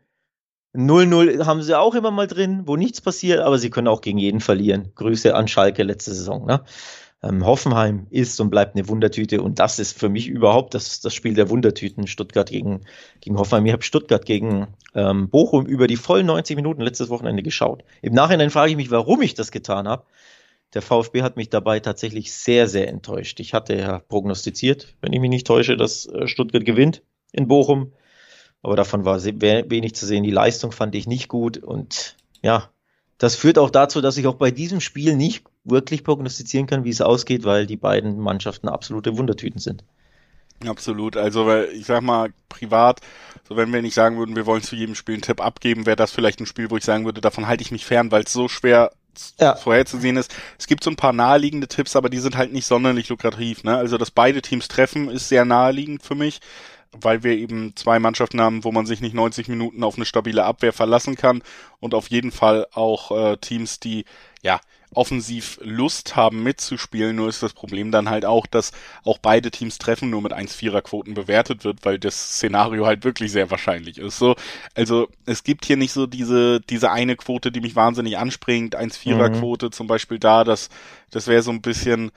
[0.74, 4.18] 0-0 haben sie auch immer mal drin, wo nichts passiert, aber sie können auch gegen
[4.18, 4.92] jeden verlieren.
[4.94, 6.46] Grüße an Schalke letzte Saison.
[6.46, 6.62] Ne?
[7.28, 11.14] Ähm, Hoffenheim ist und bleibt eine Wundertüte und das ist für mich überhaupt das, das
[11.14, 12.06] Spiel der Wundertüten.
[12.06, 12.82] Stuttgart gegen,
[13.20, 13.66] gegen Hoffenheim.
[13.66, 17.84] Ich habe Stuttgart gegen ähm, Bochum über die vollen 90 Minuten letztes Wochenende geschaut.
[18.02, 20.04] Im Nachhinein frage ich mich, warum ich das getan habe.
[20.74, 23.40] Der VfB hat mich dabei tatsächlich sehr, sehr enttäuscht.
[23.40, 27.92] Ich hatte ja prognostiziert, wenn ich mich nicht täusche, dass äh, Stuttgart gewinnt in Bochum.
[28.62, 30.24] Aber davon war wenig zu sehen.
[30.24, 32.70] Die Leistung fand ich nicht gut und ja,
[33.18, 36.90] das führt auch dazu, dass ich auch bei diesem Spiel nicht wirklich prognostizieren kann, wie
[36.90, 39.85] es ausgeht, weil die beiden Mannschaften absolute Wundertüten sind.
[40.64, 41.16] Absolut.
[41.16, 43.00] Also, weil ich sag mal, privat,
[43.46, 45.96] so wenn wir nicht sagen würden, wir wollen zu jedem Spiel einen Tipp abgeben, wäre
[45.96, 48.33] das vielleicht ein Spiel, wo ich sagen würde, davon halte ich mich fern, weil es
[48.33, 48.92] so schwer
[49.38, 49.55] ja.
[49.57, 50.35] vorherzusehen ist.
[50.59, 53.64] Es gibt so ein paar naheliegende Tipps, aber die sind halt nicht sonderlich lukrativ.
[53.64, 53.76] Ne?
[53.76, 56.40] Also, dass beide Teams treffen, ist sehr naheliegend für mich
[56.98, 60.44] weil wir eben zwei Mannschaften haben, wo man sich nicht 90 Minuten auf eine stabile
[60.44, 61.42] Abwehr verlassen kann
[61.79, 64.05] und auf jeden Fall auch äh, Teams, die
[64.42, 64.61] ja
[64.96, 67.16] offensiv Lust haben mitzuspielen.
[67.16, 68.72] Nur ist das Problem dann halt auch, dass
[69.04, 73.32] auch beide Teams treffen nur mit 1-4er Quoten bewertet wird, weil das Szenario halt wirklich
[73.32, 74.18] sehr wahrscheinlich ist.
[74.18, 74.37] So,
[74.74, 78.76] also es gibt hier nicht so diese diese eine Quote, die mich wahnsinnig anspringt.
[78.76, 79.72] 1-4er Quote mhm.
[79.72, 80.70] zum Beispiel da, das
[81.11, 82.11] das wäre so ein bisschen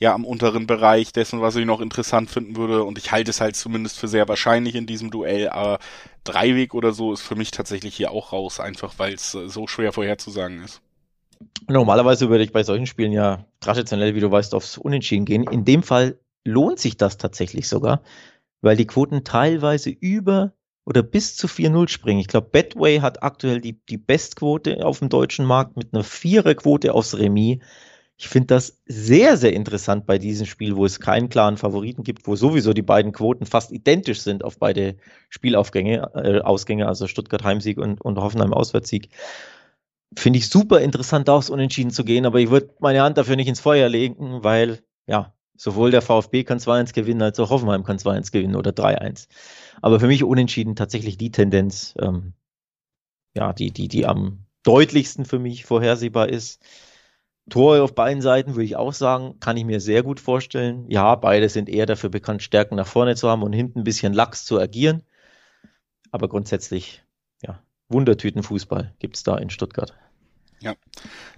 [0.00, 2.84] ja am unteren Bereich dessen, was ich noch interessant finden würde.
[2.84, 5.50] Und ich halte es halt zumindest für sehr wahrscheinlich in diesem Duell.
[5.50, 5.78] Aber
[6.24, 9.66] Dreiweg oder so ist für mich tatsächlich hier auch raus, einfach weil es äh, so
[9.66, 10.80] schwer vorherzusagen ist.
[11.68, 15.44] Normalerweise würde ich bei solchen Spielen ja traditionell, wie du weißt, aufs Unentschieden gehen.
[15.44, 18.02] In dem Fall lohnt sich das tatsächlich sogar,
[18.60, 20.52] weil die Quoten teilweise über
[20.84, 22.20] oder bis zu 4-0 springen.
[22.20, 26.92] Ich glaube, Betway hat aktuell die, die Bestquote auf dem deutschen Markt mit einer Viererquote
[26.92, 27.58] aufs Remis.
[28.16, 32.26] Ich finde das sehr, sehr interessant bei diesem Spiel, wo es keinen klaren Favoriten gibt,
[32.26, 34.96] wo sowieso die beiden Quoten fast identisch sind auf beide
[35.30, 39.08] Spielaufgänge, äh, Ausgänge, also Stuttgart Heimsieg und, und Hoffenheim Auswärtssieg.
[40.16, 43.48] Finde ich super interessant, aufs Unentschieden zu gehen, aber ich würde meine Hand dafür nicht
[43.48, 47.98] ins Feuer legen, weil, ja, sowohl der VfB kann 2-1 gewinnen, als auch Hoffenheim kann
[47.98, 49.28] 2-1 gewinnen oder 3-1.
[49.82, 52.34] Aber für mich Unentschieden tatsächlich die Tendenz, ähm,
[53.34, 56.62] ja, die, die, die am deutlichsten für mich vorhersehbar ist.
[57.48, 60.88] Tore auf beiden Seiten würde ich auch sagen, kann ich mir sehr gut vorstellen.
[60.88, 64.12] Ja, beide sind eher dafür bekannt, Stärken nach vorne zu haben und hinten ein bisschen
[64.12, 65.02] Lachs zu agieren.
[66.10, 67.02] Aber grundsätzlich,
[67.90, 69.94] Wundertütenfußball gibt es da in Stuttgart.
[70.60, 70.74] Ja,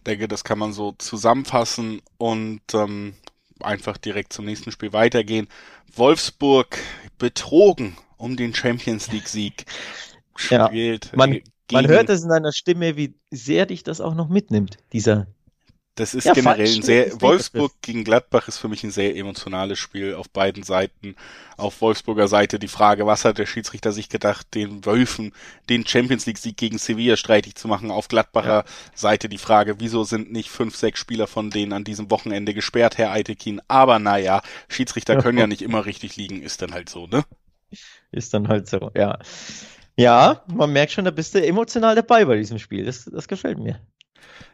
[0.07, 3.15] denke, das kann man so zusammenfassen und ähm,
[3.61, 5.49] einfach direkt zum nächsten Spiel weitergehen.
[5.95, 6.79] Wolfsburg
[7.19, 9.67] betrogen um den Champions League Sieg.
[10.37, 14.29] Spielt ja, man, man hört es in deiner Stimme, wie sehr dich das auch noch
[14.29, 15.27] mitnimmt, dieser
[15.95, 19.79] das ist ja, generell ein sehr, Wolfsburg gegen Gladbach ist für mich ein sehr emotionales
[19.79, 21.17] Spiel auf beiden Seiten.
[21.59, 25.35] Auf Wolfsburger Seite die Frage, was hat der Schiedsrichter sich gedacht, den Wölfen
[25.69, 27.91] den Champions League Sieg gegen Sevilla streitig zu machen.
[27.91, 28.65] Auf Gladbacher ja.
[28.95, 32.97] Seite die Frage, wieso sind nicht fünf, sechs Spieler von denen an diesem Wochenende gesperrt,
[32.97, 33.61] Herr Eitekin?
[33.69, 37.23] Aber naja, Schiedsrichter können ja nicht immer richtig liegen, ist dann halt so, ne?
[38.13, 39.19] Ist dann halt so, ja.
[39.97, 42.87] Ja, man merkt schon, da bist du emotional dabei bei diesem Spiel.
[42.87, 43.79] Das, das gefällt mir.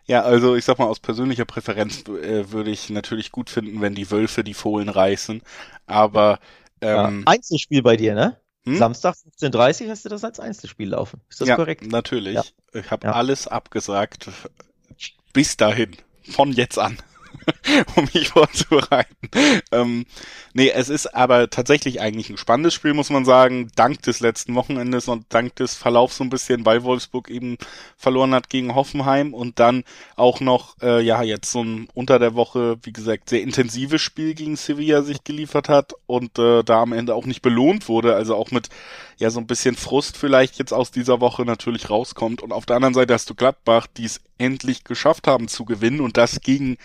[0.07, 3.95] Ja, also ich sag mal, aus persönlicher Präferenz äh, würde ich natürlich gut finden, wenn
[3.95, 5.43] die Wölfe die Fohlen reißen.
[5.87, 6.39] Aber
[6.81, 8.37] ähm, ja, Einzelspiel bei dir, ne?
[8.65, 8.77] Hm?
[8.77, 11.21] Samstag 15.30 hast du das als Einzelspiel laufen.
[11.29, 11.87] Ist das ja, korrekt?
[11.87, 12.35] Natürlich.
[12.35, 12.43] Ja.
[12.73, 13.13] Ich habe ja.
[13.13, 14.29] alles abgesagt.
[15.33, 15.97] Bis dahin.
[16.23, 16.99] Von jetzt an.
[17.97, 19.17] um mich vorzubereiten.
[19.73, 20.07] Ähm,
[20.55, 24.55] nee, es ist aber tatsächlich eigentlich ein spannendes Spiel, muss man sagen, dank des letzten
[24.55, 27.59] Wochenendes und dank des Verlaufs so ein bisschen, weil Wolfsburg eben
[27.97, 29.85] verloren hat gegen Hoffenheim und dann
[30.17, 34.35] auch noch, äh, ja, jetzt so ein unter der Woche, wie gesagt, sehr intensives Spiel
[34.35, 38.35] gegen Sevilla sich geliefert hat und äh, da am Ende auch nicht belohnt wurde, also
[38.35, 38.69] auch mit
[39.19, 42.43] ja so ein bisschen Frust vielleicht jetzt aus dieser Woche natürlich rauskommt.
[42.43, 46.01] Und auf der anderen Seite hast du Gladbach, die es endlich geschafft haben zu gewinnen
[46.01, 46.77] und das gegen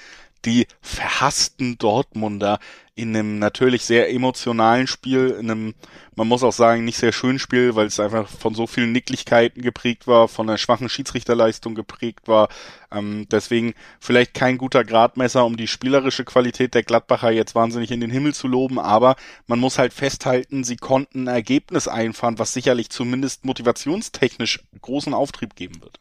[0.46, 2.60] die verhassten Dortmunder
[2.96, 5.74] in einem natürlich sehr emotionalen Spiel, in einem,
[6.16, 9.64] man muss auch sagen, nicht sehr schönen Spiel, weil es einfach von so vielen Nicklichkeiten
[9.64, 12.50] geprägt war, von einer schwachen Schiedsrichterleistung geprägt war.
[12.92, 18.00] Ähm, deswegen vielleicht kein guter Gradmesser, um die spielerische Qualität der Gladbacher jetzt wahnsinnig in
[18.00, 19.16] den Himmel zu loben, aber
[19.48, 25.56] man muss halt festhalten, sie konnten ein Ergebnis einfahren, was sicherlich zumindest motivationstechnisch großen Auftrieb
[25.56, 26.00] geben wird.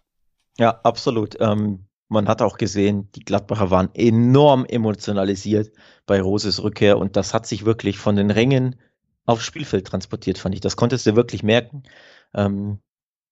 [0.59, 1.41] Ja, absolut.
[1.41, 5.73] Ähm, man hat auch gesehen, die Gladbacher waren enorm emotionalisiert
[6.07, 8.77] bei Roses Rückkehr und das hat sich wirklich von den Rängen
[9.25, 10.61] aufs Spielfeld transportiert, fand ich.
[10.61, 11.85] Das konntest du wirklich merken.
[12.35, 12.81] Ähm,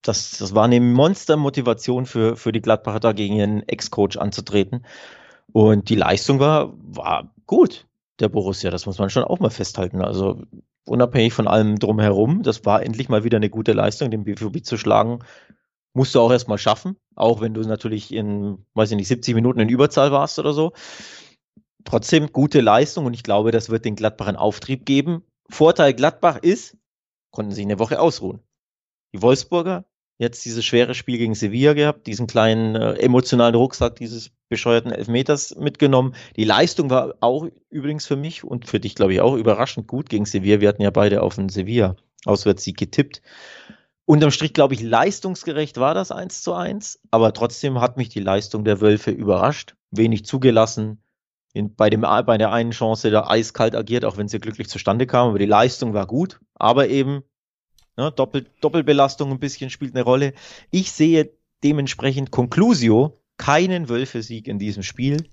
[0.02, 4.86] das, das war eine Monstermotivation für, für die Gladbacher da gegen ihren Ex-Coach anzutreten.
[5.52, 7.86] Und die Leistung war, war gut,
[8.18, 8.70] der Borussia.
[8.70, 10.00] Das muss man schon auch mal festhalten.
[10.00, 10.42] Also
[10.86, 14.76] unabhängig von allem drumherum, das war endlich mal wieder eine gute Leistung, den BVB zu
[14.78, 15.20] schlagen
[15.92, 19.60] musst du auch erstmal schaffen, auch wenn du natürlich in, weiß ich nicht, 70 Minuten
[19.60, 20.72] in Überzahl warst oder so.
[21.84, 25.22] Trotzdem gute Leistung und ich glaube, das wird den Gladbach einen Auftrieb geben.
[25.48, 26.76] Vorteil Gladbach ist,
[27.30, 28.40] konnten sich eine Woche ausruhen.
[29.12, 29.84] Die Wolfsburger
[30.20, 35.56] jetzt dieses schwere Spiel gegen Sevilla gehabt, diesen kleinen äh, emotionalen Rucksack dieses bescheuerten Elfmeters
[35.56, 36.14] mitgenommen.
[36.36, 40.10] Die Leistung war auch übrigens für mich und für dich, glaube ich, auch überraschend gut
[40.10, 40.60] gegen Sevilla.
[40.60, 43.22] Wir hatten ja beide auf den Sevilla Auswärtssieg getippt.
[44.10, 48.20] Unterm Strich, glaube ich, leistungsgerecht war das 1 zu 1, aber trotzdem hat mich die
[48.20, 49.76] Leistung der Wölfe überrascht.
[49.92, 51.02] Wenig zugelassen,
[51.52, 55.06] in, bei, dem, bei der einen Chance da eiskalt agiert, auch wenn sie glücklich zustande
[55.06, 57.22] kam, aber die Leistung war gut, aber eben
[58.00, 60.32] Ne, Doppel, Doppelbelastung ein bisschen spielt eine Rolle.
[60.70, 65.28] Ich sehe dementsprechend Conclusio keinen Wölfe-Sieg in diesem Spiel.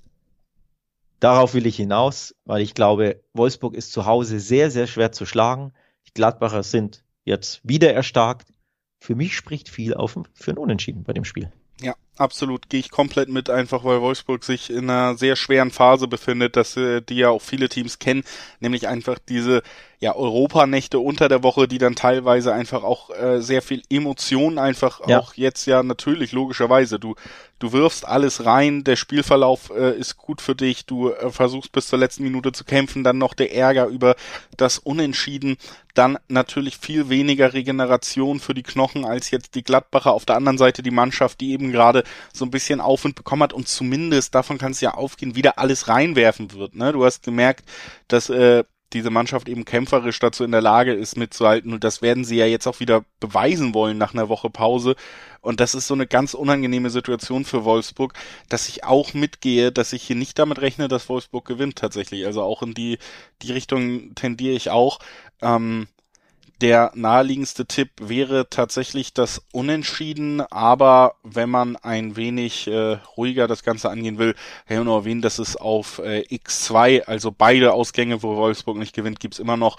[1.21, 5.25] Darauf will ich hinaus, weil ich glaube, Wolfsburg ist zu Hause sehr, sehr schwer zu
[5.25, 5.71] schlagen.
[6.07, 8.53] Die Gladbacher sind jetzt wieder erstarkt.
[8.99, 11.51] Für mich spricht viel auf für ein Unentschieden bei dem Spiel.
[11.81, 12.69] Ja, absolut.
[12.69, 16.75] Gehe ich komplett mit, einfach weil Wolfsburg sich in einer sehr schweren Phase befindet, dass
[16.75, 18.23] äh, die ja auch viele Teams kennen,
[18.59, 19.61] nämlich einfach diese
[19.99, 25.01] ja, Europanächte unter der Woche, die dann teilweise einfach auch äh, sehr viel Emotionen einfach
[25.07, 25.19] ja.
[25.19, 26.99] auch jetzt ja natürlich logischerweise.
[26.99, 27.15] Du
[27.59, 31.87] du wirfst alles rein, der Spielverlauf äh, ist gut für dich, du äh, versuchst bis
[31.87, 34.15] zur letzten Minute zu kämpfen, dann noch der Ärger über
[34.55, 35.57] das Unentschieden,
[35.95, 40.13] dann natürlich viel weniger Regeneration für die Knochen als jetzt die Gladbacher.
[40.13, 43.53] Auf der anderen Seite die Mannschaft, die eben gerade so ein bisschen Aufwind bekommen hat
[43.53, 46.75] und zumindest, davon kann es ja aufgehen, wieder alles reinwerfen wird.
[46.75, 46.91] Ne?
[46.93, 47.67] Du hast gemerkt,
[48.07, 51.73] dass äh, diese Mannschaft eben kämpferisch dazu in der Lage ist mitzuhalten.
[51.73, 54.95] Und das werden sie ja jetzt auch wieder beweisen wollen nach einer Woche Pause.
[55.41, 58.13] Und das ist so eine ganz unangenehme Situation für Wolfsburg,
[58.49, 62.41] dass ich auch mitgehe, dass ich hier nicht damit rechne, dass Wolfsburg gewinnt tatsächlich, also
[62.41, 62.97] auch in die
[63.41, 64.99] die Richtung tendiere ich auch.
[65.41, 65.87] Ähm,
[66.61, 73.63] der naheliegendste Tipp wäre tatsächlich das Unentschieden, aber wenn man ein wenig äh, ruhiger das
[73.63, 78.35] Ganze angehen will, Herr nur erwähnen, dass es auf äh, X2, also beide Ausgänge, wo
[78.35, 79.77] Wolfsburg nicht gewinnt, gibt's immer noch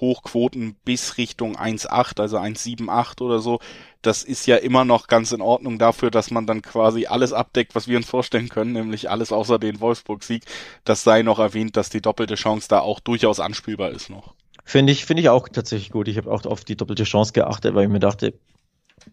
[0.00, 3.60] Hochquoten bis Richtung 1,8, also 1,78 oder so.
[4.02, 7.74] Das ist ja immer noch ganz in Ordnung dafür, dass man dann quasi alles abdeckt,
[7.74, 10.44] was wir uns vorstellen können, nämlich alles außer den Wolfsburg-Sieg.
[10.84, 14.34] Das sei noch erwähnt, dass die doppelte Chance da auch durchaus anspielbar ist noch.
[14.64, 16.08] Finde ich, finde ich auch tatsächlich gut.
[16.08, 18.34] Ich habe auch auf die doppelte Chance geachtet, weil ich mir dachte,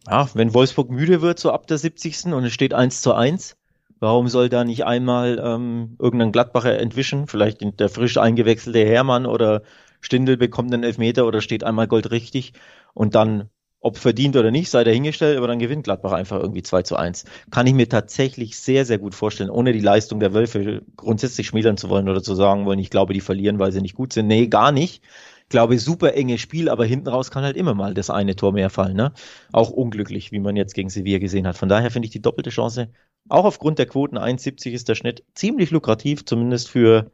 [0.08, 2.34] ja, wenn Wolfsburg müde wird, so ab der 70.
[2.34, 3.56] und es steht 1 zu 1,
[4.00, 7.28] warum soll da nicht einmal ähm, irgendein Gladbacher entwischen?
[7.28, 9.64] Vielleicht der frisch eingewechselte Hermann oder
[10.02, 12.54] Stindel bekommt einen Elfmeter oder steht einmal Gold richtig
[12.94, 16.84] und dann, ob verdient oder nicht, sei dahingestellt, aber dann gewinnt Gladbach einfach irgendwie 2
[16.84, 17.26] zu 1.
[17.50, 21.78] Kann ich mir tatsächlich sehr, sehr gut vorstellen, ohne die Leistung der Wölfe grundsätzlich schmälern
[21.78, 24.28] zu wollen oder zu sagen wollen, ich glaube, die verlieren, weil sie nicht gut sind.
[24.28, 25.02] Nee, gar nicht
[25.50, 28.70] glaube, super enge Spiel, aber hinten raus kann halt immer mal das eine Tor mehr
[28.70, 28.98] fallen.
[28.98, 29.14] Ne?
[29.52, 31.58] Auch unglücklich, wie man jetzt gegen Sevilla gesehen hat.
[31.58, 32.90] Von daher finde ich die doppelte Chance,
[33.30, 37.12] auch aufgrund der Quoten 1,70 ist der Schnitt ziemlich lukrativ, zumindest für,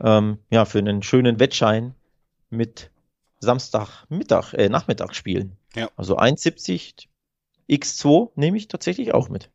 [0.00, 1.94] ähm, ja, für einen schönen Wettschein
[2.50, 2.90] mit
[3.40, 5.56] Samstagmittag, äh, Nachmittag spielen.
[5.74, 5.90] Ja.
[5.96, 7.08] Also 1,70
[7.68, 9.50] X2 nehme ich tatsächlich auch mit.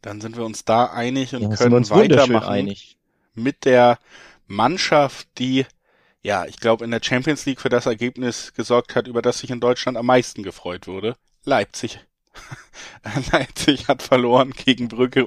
[0.00, 2.96] Dann sind wir uns da einig und ja, können weitermachen einig.
[3.34, 3.98] mit der
[4.48, 5.64] Mannschaft, die
[6.22, 9.50] ja, ich glaube, in der Champions League für das Ergebnis gesorgt hat, über das sich
[9.50, 11.16] in Deutschland am meisten gefreut wurde.
[11.44, 12.00] Leipzig.
[13.32, 15.26] Leipzig hat verloren gegen Brücke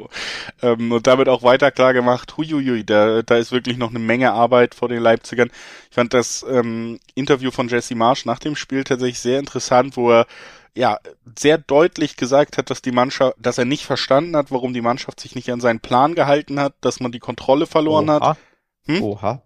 [0.61, 4.31] ähm, und damit auch weiter klar gemacht, huiuiui, da, da ist wirklich noch eine Menge
[4.31, 5.51] Arbeit vor den Leipzigern.
[5.89, 10.11] Ich fand das ähm, Interview von Jesse Marsch nach dem Spiel tatsächlich sehr interessant, wo
[10.11, 10.25] er
[10.73, 10.99] ja
[11.37, 15.19] sehr deutlich gesagt hat, dass die Mannschaft, dass er nicht verstanden hat, warum die Mannschaft
[15.19, 18.29] sich nicht an seinen Plan gehalten hat, dass man die Kontrolle verloren Oha.
[18.29, 18.37] hat.
[18.87, 19.03] Hm?
[19.03, 19.41] Oha.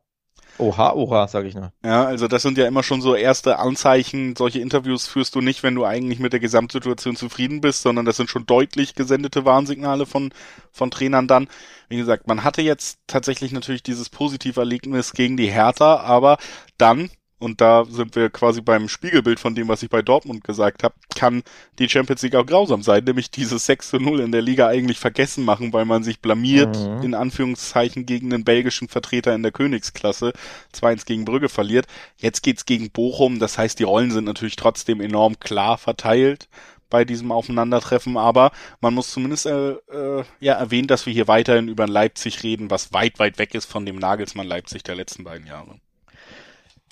[0.60, 1.72] Oha, oha, sag ich nur.
[1.86, 4.36] Ja, also das sind ja immer schon so erste Anzeichen.
[4.36, 8.18] Solche Interviews führst du nicht, wenn du eigentlich mit der Gesamtsituation zufrieden bist, sondern das
[8.18, 10.34] sind schon deutlich gesendete Warnsignale von,
[10.74, 11.48] von Trainern dann.
[11.88, 16.38] Wie gesagt, man hatte jetzt tatsächlich natürlich dieses positive Erlebnis gegen die Hertha, aber
[16.78, 20.84] dann und da sind wir quasi beim Spiegelbild von dem, was ich bei Dortmund gesagt
[20.84, 21.44] habe, kann
[21.80, 25.00] die Champions League auch grausam sein, nämlich dieses 6 zu 0 in der Liga eigentlich
[25.00, 27.04] vergessen machen, weil man sich blamiert, mhm.
[27.04, 30.34] in Anführungszeichen, gegen den belgischen Vertreter in der Königsklasse,
[30.76, 31.88] 2-1 gegen Brügge verliert.
[32.18, 36.50] Jetzt geht's gegen Bochum, das heißt, die Rollen sind natürlich trotzdem enorm klar verteilt
[36.90, 41.68] bei diesem Aufeinandertreffen, aber man muss zumindest äh, äh, ja erwähnen, dass wir hier weiterhin
[41.68, 45.48] über Leipzig reden, was weit, weit weg ist von dem Nagelsmann Leipzig der letzten beiden
[45.48, 45.80] Jahre.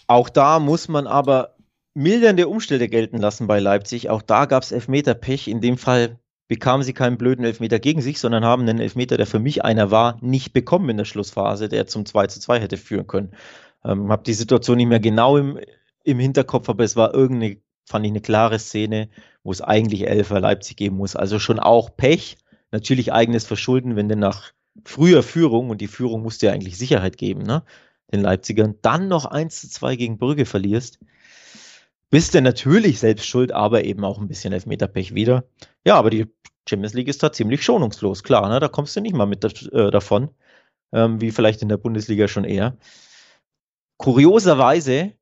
[0.07, 1.55] Auch da muss man aber
[1.93, 4.09] mildernde Umstände gelten lassen bei Leipzig.
[4.09, 5.47] Auch da gab es Elfmeterpech.
[5.47, 9.27] In dem Fall bekamen sie keinen blöden Elfmeter gegen sich, sondern haben einen Elfmeter, der
[9.27, 12.77] für mich einer war, nicht bekommen in der Schlussphase, der zum 2 zu 2 hätte
[12.77, 13.31] führen können.
[13.83, 15.59] Ähm, habe die Situation nicht mehr genau im,
[16.03, 19.09] im Hinterkopf, aber es war irgendeine fand ich eine klare Szene,
[19.43, 21.15] wo es eigentlich Elfer Leipzig geben muss.
[21.15, 22.37] Also schon auch Pech,
[22.71, 24.51] natürlich eigenes Verschulden, wenn du nach
[24.83, 27.63] früher Führung, und die Führung musste ja eigentlich Sicherheit geben, ne?
[28.11, 30.99] Den Leipzigern, dann noch 1 zu 2 gegen Brügge verlierst,
[32.09, 35.43] bist du natürlich selbst schuld, aber eben auch ein bisschen Elfmeterpech wieder.
[35.85, 36.25] Ja, aber die
[36.67, 38.59] Champions League ist da ziemlich schonungslos, klar, ne?
[38.59, 40.29] da kommst du nicht mal mit äh, davon,
[40.93, 42.77] ähm, wie vielleicht in der Bundesliga schon eher.
[43.97, 45.13] Kurioserweise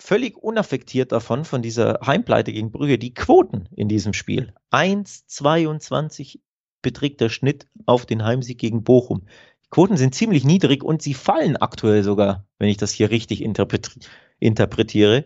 [0.00, 4.52] völlig unaffektiert davon, von dieser Heimpleite gegen Brügge, die Quoten in diesem Spiel.
[4.70, 6.40] 1,22
[6.82, 9.26] beträgt der Schnitt auf den Heimsieg gegen Bochum.
[9.74, 13.42] Quoten sind ziemlich niedrig und sie fallen aktuell sogar, wenn ich das hier richtig
[14.38, 15.24] interpretiere.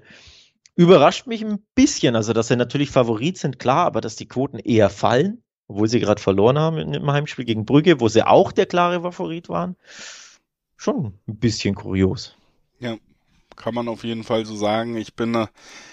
[0.75, 4.59] Überrascht mich ein bisschen, also dass sie natürlich Favorit sind, klar, aber dass die Quoten
[4.59, 8.65] eher fallen, obwohl sie gerade verloren haben im Heimspiel gegen Brügge, wo sie auch der
[8.65, 9.77] klare Favorit waren.
[10.79, 12.35] Schon ein bisschen kurios.
[12.81, 12.97] Ja,
[13.55, 14.97] kann man auf jeden Fall so sagen.
[14.97, 15.49] Ich bin, äh,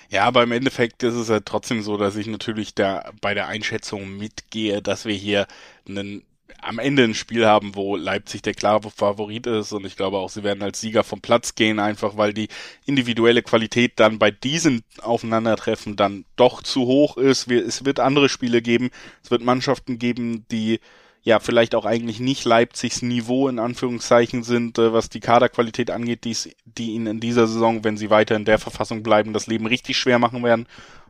[0.10, 3.50] ja, aber im Endeffekt ist es ja trotzdem so, dass ich natürlich da bei der
[3.50, 5.46] Einschätzung mitgehe, dass wir hier
[5.90, 6.24] einen
[6.66, 10.30] am Ende ein Spiel haben, wo Leipzig der klare Favorit ist und ich glaube auch,
[10.30, 12.48] sie werden als Sieger vom Platz gehen, einfach weil die
[12.86, 17.50] individuelle Qualität dann bei diesen Aufeinandertreffen dann doch zu hoch ist.
[17.52, 18.90] Es wird andere Spiele geben,
[19.24, 20.80] es wird Mannschaften geben, die
[21.22, 26.24] ja vielleicht auch eigentlich nicht Leipzigs Niveau in Anführungszeichen sind, äh, was die Kaderqualität angeht,
[26.24, 29.66] die's, die ihnen in dieser Saison, wenn sie weiter in der Verfassung bleiben, das Leben
[29.66, 30.68] richtig schwer machen werden.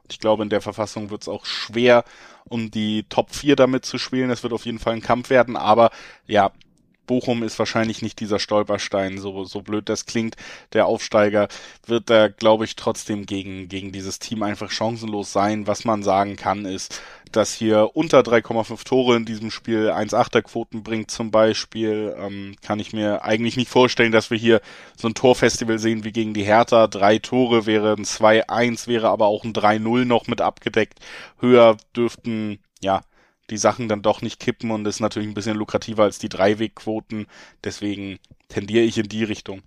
[0.10, 2.04] Ich glaube, in der Verfassung wird es auch schwer,
[2.50, 4.30] um die Top 4 damit zu spielen.
[4.30, 5.92] Es wird auf jeden Fall ein Kampf werden, aber
[6.28, 6.52] ja,
[7.06, 10.36] Bochum ist wahrscheinlich nicht dieser Stolperstein, so, so blöd das klingt.
[10.74, 11.48] Der Aufsteiger
[11.86, 15.68] wird da, glaube ich, trotzdem gegen, gegen dieses Team einfach chancenlos sein.
[15.68, 20.84] Was man sagen kann, ist, dass hier unter 3,5 Tore in diesem Spiel 1,8er Quoten
[20.84, 24.62] bringt zum Beispiel, ähm, kann ich mir eigentlich nicht vorstellen, dass wir hier
[24.98, 26.88] so ein Torfestival sehen wie gegen die Hertha.
[26.88, 31.00] Drei Tore wäre ein 2-1, wäre aber auch ein 3-0 noch mit abgedeckt.
[31.40, 33.02] Höher dürften, ja,
[33.50, 37.28] die Sachen dann doch nicht kippen und ist natürlich ein bisschen lukrativer als die Dreiwegquoten.
[37.64, 39.62] Deswegen tendiere ich in die Richtung.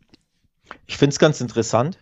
[0.87, 1.99] Ich finde es ganz interessant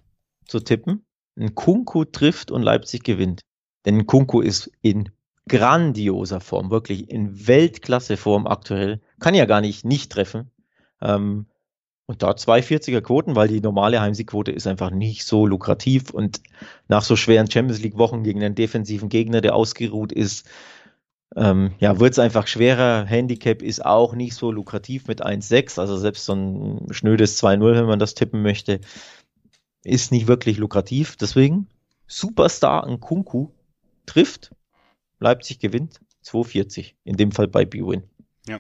[0.47, 1.05] zu tippen.
[1.39, 3.43] Ein Kunku trifft und Leipzig gewinnt.
[3.85, 5.11] Denn Kunku ist in
[5.49, 9.01] grandioser Form, wirklich in Weltklasse-Form aktuell.
[9.21, 10.51] Kann ja gar nicht nicht treffen.
[11.01, 11.47] Ähm,
[12.07, 16.41] und da 240er Quoten, weil die normale Heimsiegquote ist einfach nicht so lukrativ und
[16.89, 20.49] nach so schweren Champions League Wochen gegen einen defensiven Gegner, der ausgeruht ist,
[21.35, 23.05] ähm, ja, wird es einfach schwerer.
[23.05, 27.87] Handicap ist auch nicht so lukrativ mit 1,6, also selbst so ein schnödes 2-0, wenn
[27.87, 28.81] man das tippen möchte,
[29.83, 31.17] ist nicht wirklich lukrativ.
[31.17, 31.67] Deswegen
[32.07, 33.49] Superstar an Kunku
[34.07, 34.53] trifft,
[35.19, 38.05] Leipzig gewinnt 2,40, in dem Fall bei B-Win.
[38.49, 38.59] Ja.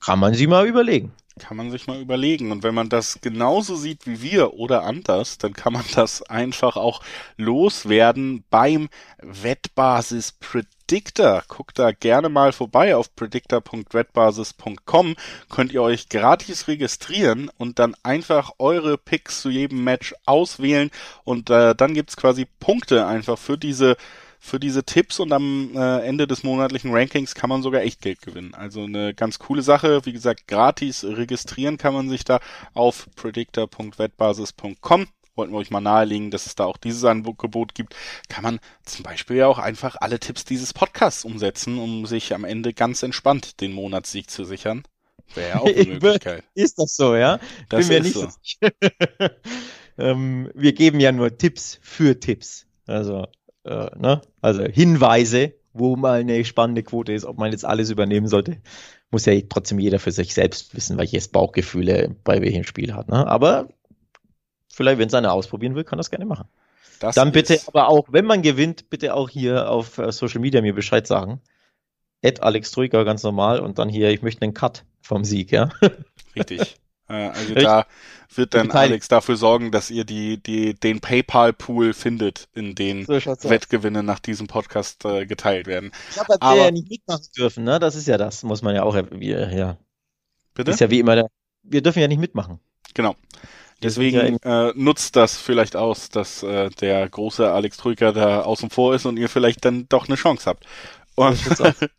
[0.00, 1.12] Kann man sich mal überlegen.
[1.38, 2.50] Kann man sich mal überlegen.
[2.50, 6.76] Und wenn man das genauso sieht wie wir oder anders, dann kann man das einfach
[6.76, 7.02] auch
[7.36, 11.44] loswerden beim Wettbasis Predictor.
[11.48, 15.16] Guckt da gerne mal vorbei auf predictor.wettbasis.com.
[15.48, 20.90] Könnt ihr euch gratis registrieren und dann einfach eure Picks zu jedem Match auswählen
[21.24, 23.96] und äh, dann gibt's quasi Punkte einfach für diese
[24.38, 28.22] für diese Tipps und am äh, Ende des monatlichen Rankings kann man sogar echt Geld
[28.22, 28.54] gewinnen.
[28.54, 30.04] Also eine ganz coole Sache.
[30.04, 32.40] Wie gesagt, gratis registrieren kann man sich da
[32.74, 35.06] auf predictor.wettbasis.com
[35.38, 37.94] wollten wir euch mal nahelegen, dass es da auch dieses Angebot gibt,
[38.28, 42.44] kann man zum Beispiel ja auch einfach alle Tipps dieses Podcasts umsetzen, um sich am
[42.44, 44.82] Ende ganz entspannt den Monatssieg zu sichern.
[45.34, 46.44] Wäre ja auch eine Möglichkeit.
[46.54, 47.38] Ist das so, ja?
[47.68, 48.28] Das Bin mir nicht so.
[49.98, 52.66] ähm, wir geben ja nur Tipps für Tipps.
[52.86, 53.26] Also
[53.68, 54.20] äh, ne?
[54.40, 58.58] also Hinweise, wo mal eine spannende Quote ist, ob man jetzt alles übernehmen sollte,
[59.10, 63.08] muss ja trotzdem jeder für sich selbst wissen, welches Bauchgefühle bei welchem Spiel hat.
[63.08, 63.26] Ne?
[63.26, 63.68] Aber
[64.72, 66.48] vielleicht, wenn es einer ausprobieren will, kann das gerne machen.
[67.00, 70.60] Das Dann bitte aber auch, wenn man gewinnt, bitte auch hier auf äh, Social Media
[70.60, 71.40] mir Bescheid sagen.
[72.22, 75.70] Ed Alex Troika ganz normal und dann hier, ich möchte einen Cut vom Sieg, ja.
[76.34, 76.76] Richtig.
[77.08, 77.86] Äh, also da
[78.34, 83.14] wird dann Alex dafür sorgen, dass ihr die, die, den PayPal-Pool findet, in den so
[83.14, 85.92] Wettgewinne nach diesem Podcast äh, geteilt werden.
[86.10, 87.78] Ich habe aber ja nicht mitmachen dürfen, ne?
[87.78, 89.76] Das ist ja das, muss man ja auch, ja.
[90.54, 90.70] Bitte?
[90.70, 91.30] Ist ja wie immer, der,
[91.62, 92.60] wir dürfen ja nicht mitmachen.
[92.94, 93.14] Genau.
[93.82, 98.70] Deswegen ja äh, nutzt das vielleicht aus, dass äh, der große Alex Trüger da außen
[98.70, 100.66] vor ist und ihr vielleicht dann doch eine Chance habt.
[101.14, 101.38] Und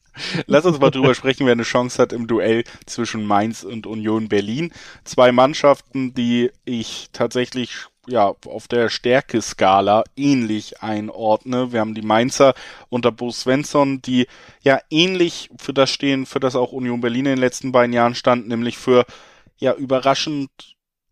[0.48, 4.30] Lass uns mal drüber sprechen, wer eine Chance hat im Duell zwischen Mainz und Union
[4.30, 4.72] Berlin.
[5.04, 11.72] Zwei Mannschaften, die ich tatsächlich ja, auf der Stärkeskala ähnlich einordne.
[11.72, 12.54] Wir haben die Mainzer
[12.90, 14.28] unter Bo Svensson, die
[14.62, 18.16] ja ähnlich für das stehen, für das auch Union Berlin in den letzten beiden Jahren
[18.16, 19.06] stand, nämlich für
[19.58, 20.50] ja überraschend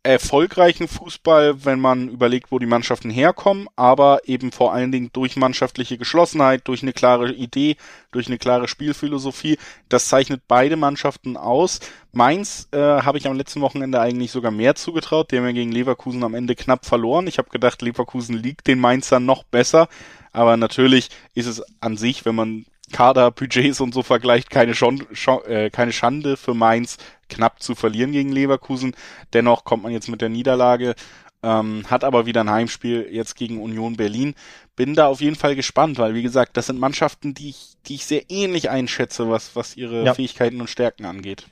[0.08, 5.36] erfolgreichen Fußball, wenn man überlegt, wo die Mannschaften herkommen, aber eben vor allen Dingen durch
[5.36, 7.76] mannschaftliche Geschlossenheit, durch eine klare Idee,
[8.12, 9.58] durch eine klare Spielphilosophie.
[9.89, 11.82] Das zeichnet beide Mannschaften aus.
[12.14, 15.32] Mainz äh, habe ich am letzten Wochenende eigentlich sogar mehr zugetraut.
[15.32, 17.28] Die haben ja gegen Leverkusen am Ende knapp verloren.
[17.28, 19.89] Ich habe gedacht, Leverkusen liegt den Mainzern noch besser.
[20.32, 25.05] Aber natürlich ist es an sich, wenn man Kader, Budgets und so vergleicht, keine, Schon
[25.45, 26.97] äh, keine Schande für Mainz,
[27.30, 28.95] knapp zu verlieren gegen Leverkusen.
[29.34, 30.95] Dennoch kommt man jetzt mit der Niederlage,
[31.43, 34.36] ähm, hat aber wieder ein Heimspiel jetzt gegen Union Berlin.
[34.75, 37.95] Bin da auf jeden Fall gespannt, weil wie gesagt, das sind Mannschaften, die ich, die
[37.95, 40.13] ich sehr ähnlich einschätze, was, was ihre ja.
[40.13, 41.47] Fähigkeiten und Stärken angeht.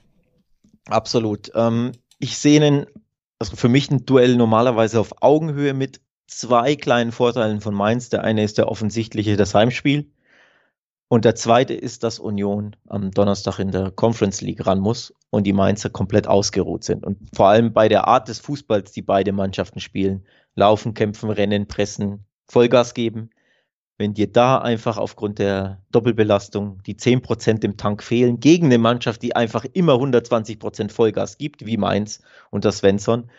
[0.87, 1.51] Absolut.
[1.55, 2.85] Ähm, ich sehe einen,
[3.39, 8.09] also für mich ein Duell normalerweise auf Augenhöhe mit zwei kleinen Vorteilen von Mainz.
[8.09, 10.11] Der eine ist der offensichtliche, das Heimspiel.
[11.15, 15.47] Und der zweite ist, dass Union am Donnerstag in der Conference League ran muss und
[15.47, 17.05] die Mainzer komplett ausgeruht sind.
[17.05, 21.69] Und vor allem bei der Art des Fußballs, die beide Mannschaften spielen, laufen, kämpfen, rennen,
[21.69, 23.29] pressen, Vollgas geben.
[23.97, 29.21] Wenn dir da einfach aufgrund der Doppelbelastung die 10% im Tank fehlen, gegen eine Mannschaft,
[29.21, 33.29] die einfach immer 120% Vollgas gibt, wie Mainz und das Svensson,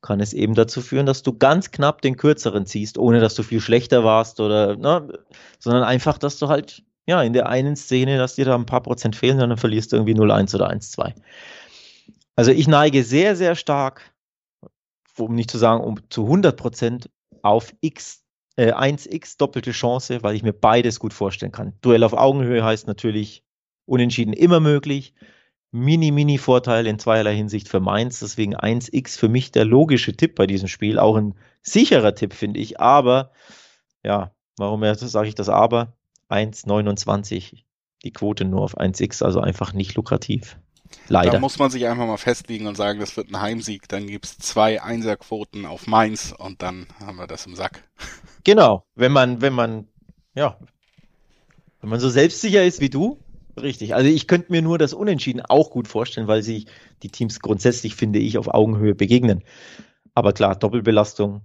[0.00, 3.42] kann es eben dazu führen, dass du ganz knapp den kürzeren ziehst, ohne dass du
[3.42, 5.18] viel schlechter warst oder, na, ne,
[5.58, 8.84] sondern einfach, dass du halt, ja, in der einen Szene, dass dir da ein paar
[8.84, 11.12] Prozent fehlen, dann verlierst du irgendwie 0-1 oder 1-2.
[12.36, 14.14] Also ich neige sehr, sehr stark,
[15.18, 17.10] um nicht zu sagen, um zu 100 Prozent
[17.42, 18.22] auf X,
[18.54, 21.72] äh, 1x doppelte Chance, weil ich mir beides gut vorstellen kann.
[21.80, 23.42] Duell auf Augenhöhe heißt natürlich
[23.86, 25.12] unentschieden immer möglich
[25.72, 28.20] mini, mini Vorteil in zweierlei Hinsicht für Mainz.
[28.20, 31.00] Deswegen 1x für mich der logische Tipp bei diesem Spiel.
[31.00, 32.78] Auch ein sicherer Tipp, finde ich.
[32.78, 33.32] Aber,
[34.04, 35.96] ja, warum sage ich das aber?
[36.30, 37.64] 1,29.
[38.02, 40.58] Die Quote nur auf 1x, also einfach nicht lukrativ.
[41.08, 41.30] Leider.
[41.30, 43.88] Da muss man sich einfach mal festlegen und sagen, das wird ein Heimsieg.
[43.88, 47.84] Dann gibt's zwei Einserquoten auf Mainz und dann haben wir das im Sack.
[48.42, 48.86] Genau.
[48.94, 49.86] Wenn man, wenn man,
[50.34, 50.56] ja,
[51.82, 53.18] wenn man so selbstsicher ist wie du,
[53.60, 53.94] Richtig.
[53.94, 56.66] Also ich könnte mir nur das Unentschieden auch gut vorstellen, weil sich
[57.02, 59.42] die Teams grundsätzlich, finde ich, auf Augenhöhe begegnen.
[60.14, 61.42] Aber klar, Doppelbelastung,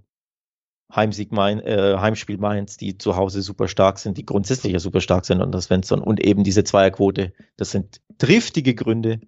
[0.94, 5.00] Heimsieg Main, äh, Heimspiel Mainz, die zu Hause super stark sind, die grundsätzlich ja super
[5.00, 9.20] stark sind und das Svensson und eben diese Zweierquote, das sind triftige Gründe,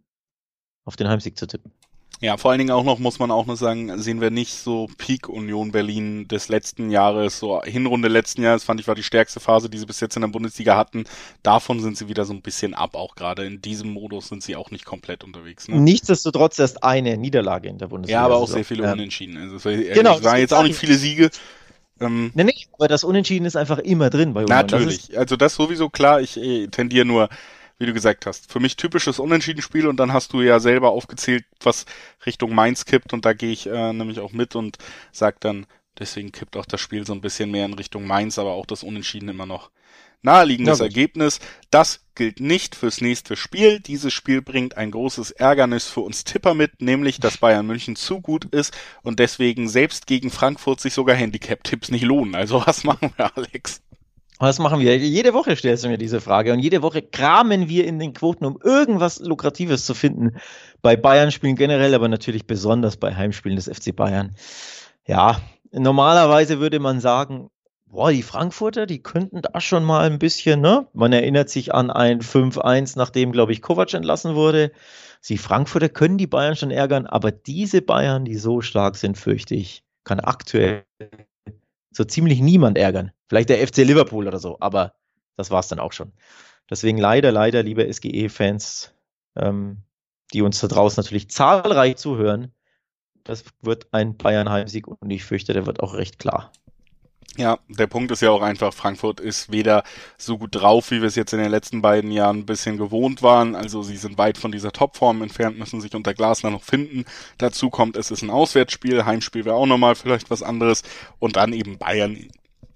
[0.84, 1.72] auf den Heimsieg zu tippen.
[2.20, 4.88] Ja, vor allen Dingen auch noch, muss man auch noch sagen, sehen wir nicht so
[4.98, 9.38] Peak Union Berlin des letzten Jahres, so Hinrunde letzten Jahres, fand ich, war die stärkste
[9.38, 11.04] Phase, die sie bis jetzt in der Bundesliga hatten.
[11.44, 14.56] Davon sind sie wieder so ein bisschen ab, auch gerade in diesem Modus sind sie
[14.56, 15.68] auch nicht komplett unterwegs.
[15.68, 15.80] Ne?
[15.80, 18.20] Nichtsdestotrotz erst eine Niederlage in der Bundesliga.
[18.20, 18.92] Ja, aber auch sehr viele ja.
[18.92, 19.36] Unentschieden.
[19.36, 21.30] Also, es genau, waren jetzt auch nicht viele Siege.
[22.00, 24.56] Ähm, nee, nee, aber das Unentschieden ist einfach immer drin bei Union.
[24.56, 27.28] Natürlich, das also das sowieso klar, ich äh, tendiere nur
[27.78, 28.50] wie du gesagt hast.
[28.50, 31.86] Für mich typisches Unentschieden-Spiel und dann hast du ja selber aufgezählt, was
[32.26, 34.78] Richtung Mainz kippt und da gehe ich äh, nämlich auch mit und
[35.12, 35.66] sag dann,
[35.98, 38.82] deswegen kippt auch das Spiel so ein bisschen mehr in Richtung Mainz, aber auch das
[38.82, 39.70] Unentschieden immer noch
[40.22, 41.40] naheliegendes ja, Ergebnis.
[41.70, 43.80] Das gilt nicht fürs nächste Spiel.
[43.80, 48.20] Dieses Spiel bringt ein großes Ärgernis für uns Tipper mit, nämlich dass Bayern München zu
[48.20, 52.34] gut ist und deswegen selbst gegen Frankfurt sich sogar Handicap-Tipps nicht lohnen.
[52.34, 53.82] Also was machen wir, Alex?
[54.40, 54.96] Was machen wir?
[54.96, 58.44] Jede Woche stellst du mir diese Frage und jede Woche kramen wir in den Quoten,
[58.44, 60.36] um irgendwas Lukratives zu finden.
[60.80, 64.36] Bei Bayern-Spielen generell, aber natürlich besonders bei Heimspielen des FC Bayern.
[65.06, 65.40] Ja,
[65.72, 67.50] normalerweise würde man sagen,
[67.86, 70.86] boah, die Frankfurter, die könnten da schon mal ein bisschen, ne?
[70.92, 74.70] Man erinnert sich an ein 5-1, nachdem, glaube ich, Kovac entlassen wurde.
[75.28, 79.56] Die Frankfurter können die Bayern schon ärgern, aber diese Bayern, die so stark sind, fürchte
[79.56, 80.84] ich, kann aktuell
[81.90, 83.10] so ziemlich niemand ärgern.
[83.28, 84.94] Vielleicht der FC Liverpool oder so, aber
[85.36, 86.12] das war es dann auch schon.
[86.70, 88.92] Deswegen leider, leider, liebe SGE-Fans,
[89.36, 89.82] ähm,
[90.32, 92.52] die uns da draußen natürlich zahlreich zuhören,
[93.24, 96.52] das wird ein Bayern-Heimsieg und ich fürchte, der wird auch recht klar.
[97.36, 99.84] Ja, der Punkt ist ja auch einfach, Frankfurt ist weder
[100.16, 103.22] so gut drauf, wie wir es jetzt in den letzten beiden Jahren ein bisschen gewohnt
[103.22, 103.54] waren.
[103.54, 107.04] Also sie sind weit von dieser Topform entfernt, müssen sich unter Glasner noch finden.
[107.36, 110.82] Dazu kommt, es ist ein Auswärtsspiel, Heimspiel wäre auch nochmal vielleicht was anderes.
[111.20, 112.28] Und dann eben Bayern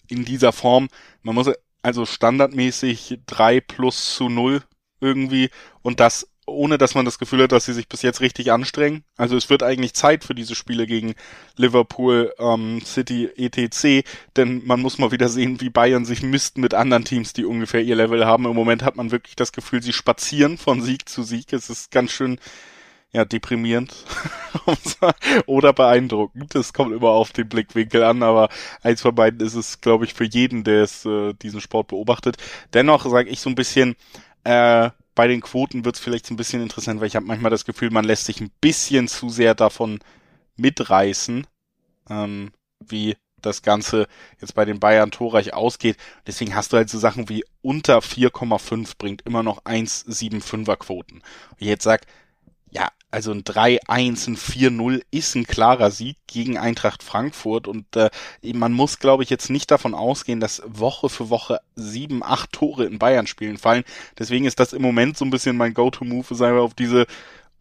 [0.08, 0.88] in dieser Form.
[1.22, 1.50] Man muss
[1.82, 4.62] also standardmäßig drei plus zu null
[5.00, 5.50] irgendwie
[5.82, 9.04] und das ohne dass man das Gefühl hat, dass sie sich bis jetzt richtig anstrengen.
[9.16, 11.14] Also es wird eigentlich Zeit für diese Spiele gegen
[11.56, 14.06] Liverpool, ähm, City, etc.
[14.36, 17.82] Denn man muss mal wieder sehen, wie Bayern sich misst mit anderen Teams, die ungefähr
[17.82, 18.46] ihr Level haben.
[18.46, 21.52] Im Moment hat man wirklich das Gefühl, sie spazieren von Sieg zu Sieg.
[21.52, 22.38] Es ist ganz schön
[23.14, 23.94] ja, deprimierend
[25.46, 26.54] oder beeindruckend.
[26.54, 28.48] Das kommt immer auf den Blickwinkel an, aber
[28.82, 32.36] eins von beiden ist es, glaube ich, für jeden, der es, äh, diesen Sport beobachtet.
[32.72, 33.96] Dennoch sage ich so ein bisschen,
[34.44, 37.66] äh, bei den Quoten wird es vielleicht ein bisschen interessant, weil ich habe manchmal das
[37.66, 39.98] Gefühl, man lässt sich ein bisschen zu sehr davon
[40.56, 41.46] mitreißen,
[42.08, 44.06] ähm, wie das Ganze
[44.40, 45.96] jetzt bei den Bayern torreich ausgeht.
[46.26, 51.16] Deswegen hast du halt so Sachen wie unter 4,5 bringt immer noch 1,75er Quoten.
[51.16, 52.06] Und jetzt sag,
[52.72, 58.08] ja, also ein 3-1, ein 4-0 ist ein klarer Sieg gegen Eintracht Frankfurt und äh,
[58.54, 62.86] man muss, glaube ich, jetzt nicht davon ausgehen, dass Woche für Woche sieben, acht Tore
[62.86, 63.84] in Bayern spielen fallen.
[64.18, 67.06] Deswegen ist das im Moment so ein bisschen mein Go-To-Move, sagen wir auf diese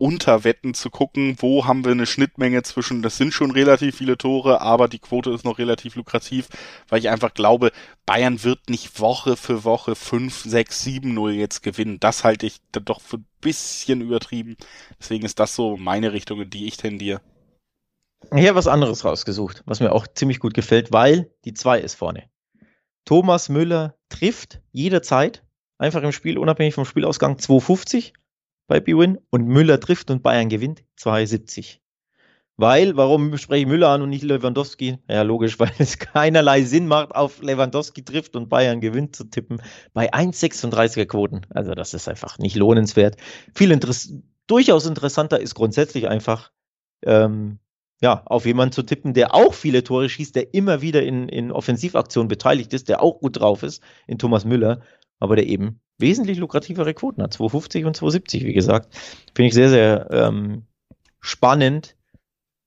[0.02, 4.60] Unterwetten zu gucken, wo haben wir eine Schnittmenge zwischen, das sind schon relativ viele Tore,
[4.60, 6.50] aber die Quote ist noch relativ lukrativ,
[6.90, 7.72] weil ich einfach glaube,
[8.08, 12.00] Bayern wird nicht Woche für Woche 5, 6, 7, 0 jetzt gewinnen.
[12.00, 14.58] Das halte ich dann doch für ein bisschen übertrieben.
[15.00, 17.22] Deswegen ist das so meine Richtung, in die ich tendiere.
[18.36, 21.96] Ich habe was anderes rausgesucht, was mir auch ziemlich gut gefällt, weil die 2 ist
[21.96, 22.30] vorne.
[23.06, 25.44] Thomas Müller trifft jederzeit,
[25.78, 28.14] einfach im Spiel, unabhängig vom Spielausgang, 250
[28.72, 31.80] bei Bwin und Müller trifft und Bayern gewinnt 2,70.
[32.56, 34.98] Weil, warum spreche ich Müller an und nicht Lewandowski?
[35.10, 39.62] Ja, logisch, weil es keinerlei Sinn macht, auf Lewandowski trifft und Bayern gewinnt zu tippen.
[39.92, 41.42] Bei 1,36er Quoten.
[41.50, 43.18] Also, das ist einfach nicht lohnenswert.
[43.54, 44.14] Viel Interess
[44.48, 46.54] durchaus interessanter ist grundsätzlich einfach,
[47.04, 47.60] ähm,
[48.02, 51.52] ja, auf jemanden zu tippen, der auch viele Tore schießt, der immer wieder in, in
[51.52, 54.80] Offensivaktionen beteiligt ist, der auch gut drauf ist, in Thomas Müller,
[55.20, 57.34] aber der eben wesentlich lukrativere Quoten hat.
[57.34, 58.94] 250 und 270, wie gesagt.
[59.36, 60.64] Finde ich sehr, sehr ähm,
[61.20, 61.96] spannend.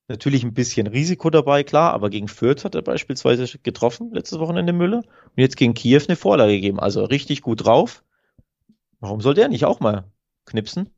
[0.09, 4.73] Natürlich ein bisschen Risiko dabei, klar, aber gegen Fürth hat er beispielsweise getroffen, letztes Wochenende
[4.73, 4.99] Müller.
[4.99, 6.79] Und jetzt gegen Kiew eine Vorlage gegeben.
[6.79, 8.05] Also richtig gut drauf.
[9.01, 10.05] Warum soll der nicht auch mal
[10.47, 10.91] knipsen?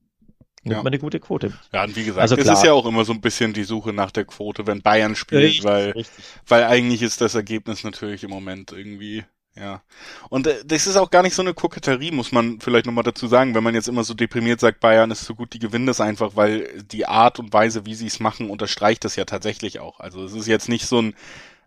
[0.67, 0.83] Nimmt ja.
[0.83, 1.53] man eine gute Quote.
[1.73, 3.93] Ja, und wie gesagt, also es ist ja auch immer so ein bisschen die Suche
[3.93, 6.25] nach der Quote, wenn Bayern spielt, richtig, weil, richtig.
[6.49, 9.23] weil eigentlich ist das Ergebnis natürlich im Moment irgendwie
[9.59, 9.83] ja.
[10.29, 13.27] Und äh, das ist auch gar nicht so eine Koketterie, muss man vielleicht nochmal dazu
[13.27, 16.01] sagen, wenn man jetzt immer so deprimiert sagt, Bayern ist so gut, die gewinnen das
[16.01, 20.01] einfach, weil die Art und Weise, wie sie es machen, unterstreicht das ja tatsächlich auch.
[20.01, 21.15] Also es ist jetzt nicht so ein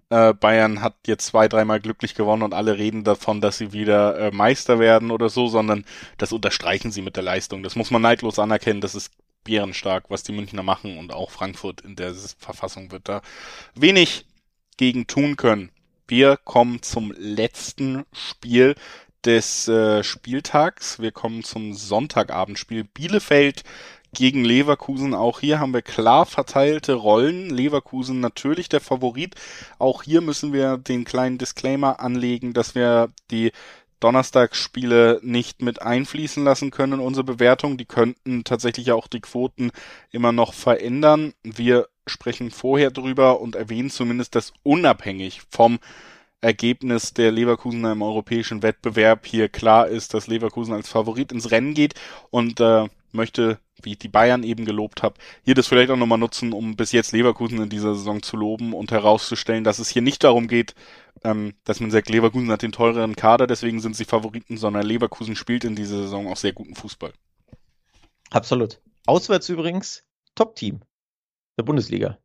[0.10, 4.18] äh, Bayern hat jetzt zwei, dreimal glücklich gewonnen und alle reden davon, dass sie wieder
[4.20, 5.86] äh, Meister werden oder so, sondern
[6.18, 7.64] das unterstreichen sie mit der Leistung.
[7.64, 9.12] Das muss man neidlos anerkennen, das ist
[9.44, 13.22] bärenstark, was die Münchner machen und auch Frankfurt in der Verfassung wird da
[13.76, 14.26] wenig
[14.78, 15.72] gegen tun können.
[16.10, 18.74] Wir kommen zum letzten Spiel
[19.24, 20.99] des äh, Spieltags.
[20.99, 23.64] Wir kommen zum Sonntagabendspiel Bielefeld
[24.12, 25.14] gegen Leverkusen.
[25.14, 27.51] Auch hier haben wir klar verteilte Rollen.
[27.51, 29.36] Leverkusen natürlich der Favorit.
[29.78, 33.51] Auch hier müssen wir den kleinen Disclaimer anlegen, dass wir die
[33.99, 37.78] Donnerstagsspiele nicht mit einfließen lassen können in unsere Bewertung.
[37.78, 39.70] Die könnten tatsächlich auch die Quoten
[40.10, 41.34] immer noch verändern.
[41.43, 45.80] Wir sprechen vorher drüber und erwähnen zumindest, dass unabhängig vom
[46.41, 51.74] Ergebnis der Leverkusener im europäischen Wettbewerb hier klar ist, dass Leverkusen als Favorit ins Rennen
[51.74, 51.95] geht
[52.30, 56.18] und äh, möchte, wie ich die Bayern eben gelobt habe, hier das vielleicht auch nochmal
[56.18, 60.01] nutzen, um bis jetzt Leverkusen in dieser Saison zu loben und herauszustellen, dass es hier
[60.01, 60.76] nicht darum geht,
[61.24, 65.36] ähm, dass man sagt, Leverkusen hat den teureren Kader, deswegen sind sie Favoriten, sondern Leverkusen
[65.36, 67.12] spielt in dieser Saison auch sehr guten Fußball.
[68.30, 68.80] Absolut.
[69.05, 70.03] Auswärts übrigens
[70.36, 70.82] Top-Team
[71.60, 72.18] der Bundesliga.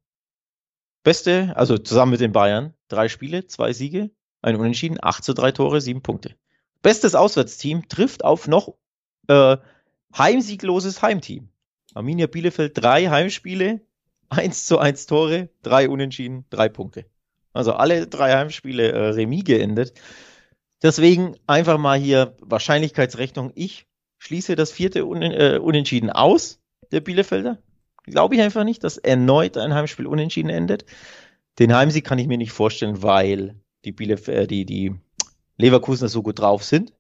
[1.03, 4.11] Beste, also zusammen mit den Bayern, drei Spiele, zwei Siege,
[4.41, 6.35] ein Unentschieden, 8 zu 3 Tore, sieben Punkte.
[6.83, 8.75] Bestes Auswärtsteam trifft auf noch
[9.29, 9.57] äh,
[10.17, 11.49] heimsiegloses Heimteam.
[11.95, 13.81] Arminia Bielefeld drei Heimspiele,
[14.29, 17.07] 1 zu 1 Tore, drei Unentschieden, drei Punkte.
[17.53, 19.95] Also alle drei Heimspiele äh, Remis geendet.
[20.83, 23.53] Deswegen einfach mal hier Wahrscheinlichkeitsrechnung.
[23.55, 23.87] Ich
[24.19, 26.61] schließe das vierte Un äh, Unentschieden aus,
[26.93, 27.59] der Bielefelder.
[28.05, 30.85] Glaube ich einfach nicht, dass erneut ein Heimspiel unentschieden endet.
[31.59, 34.95] Den Heimsieg kann ich mir nicht vorstellen, weil die, Bielef äh, die, die
[35.57, 36.93] Leverkusener so gut drauf sind.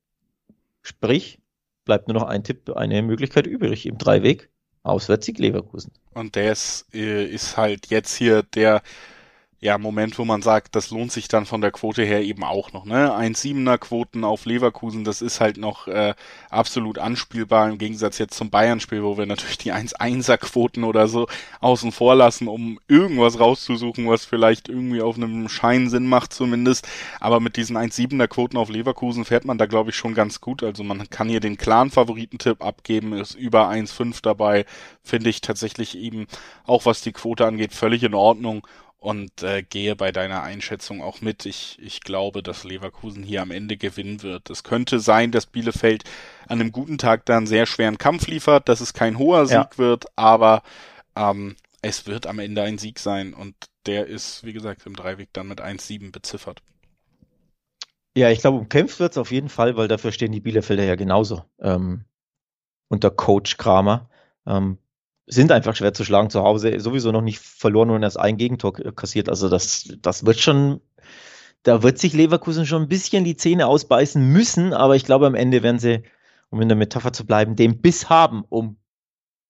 [0.82, 1.40] Sprich,
[1.84, 4.50] bleibt nur noch ein Tipp, eine Möglichkeit übrig im Dreiweg.
[4.82, 5.92] Auswärtssieg Leverkusen.
[6.12, 8.82] Und der ist, äh, ist halt jetzt hier der
[9.65, 12.75] ja, Moment, wo man sagt, das lohnt sich dann von der Quote her eben auch
[12.75, 12.85] noch.
[12.85, 13.11] Ne?
[13.11, 16.12] 1,7er Quoten auf Leverkusen, das ist halt noch äh,
[16.51, 21.29] absolut anspielbar im Gegensatz jetzt zum Bayern-Spiel, wo wir natürlich die 1,1er Quoten oder so
[21.62, 26.87] außen vor lassen, um irgendwas rauszusuchen, was vielleicht irgendwie auf einem Schein Sinn macht zumindest.
[27.19, 30.62] Aber mit diesen 1,7er Quoten auf Leverkusen fährt man da, glaube ich, schon ganz gut.
[30.62, 34.67] Also man kann hier den klaren Favoritentipp abgeben, ist über 1,5 dabei,
[35.03, 36.27] finde ich tatsächlich eben
[36.67, 38.67] auch was die Quote angeht, völlig in Ordnung
[39.05, 41.44] und äh, gehe bei deiner Einschätzung auch mit.
[41.44, 44.48] Ich, ich glaube, dass Leverkusen hier am Ende gewinnen wird.
[44.48, 46.05] Es könnte sein, dass Bielefeld
[46.48, 49.57] an einem guten Tag da einen sehr schweren Kampf liefert, dass es kein hoher Sieg
[49.57, 49.70] ja.
[49.78, 50.62] wird, aber
[51.16, 55.28] ähm, es wird am Ende ein Sieg sein und der ist, wie gesagt, im Dreiweg
[55.34, 56.62] dann mit 1-7 beziffert.
[58.16, 60.94] Ja, ich glaube, umkämpft wird es auf jeden Fall, weil dafür stehen die Bielefelder ja
[60.94, 62.07] genauso ähm,
[62.88, 64.09] unter Coach Kramer.
[64.46, 64.78] Ähm,
[65.27, 66.79] sind einfach schwer zu schlagen zu Hause.
[66.81, 69.29] Sowieso noch nicht verloren und erst ein Gegentor kassiert.
[69.29, 70.81] Also das, das wird schon,
[71.62, 75.35] da wird sich Leverkusen schon ein bisschen die Zähne ausbeißen müssen, aber ich glaube, am
[75.35, 76.03] Ende werden sie,
[76.51, 78.77] um in der Metapher zu bleiben, den Biss haben, um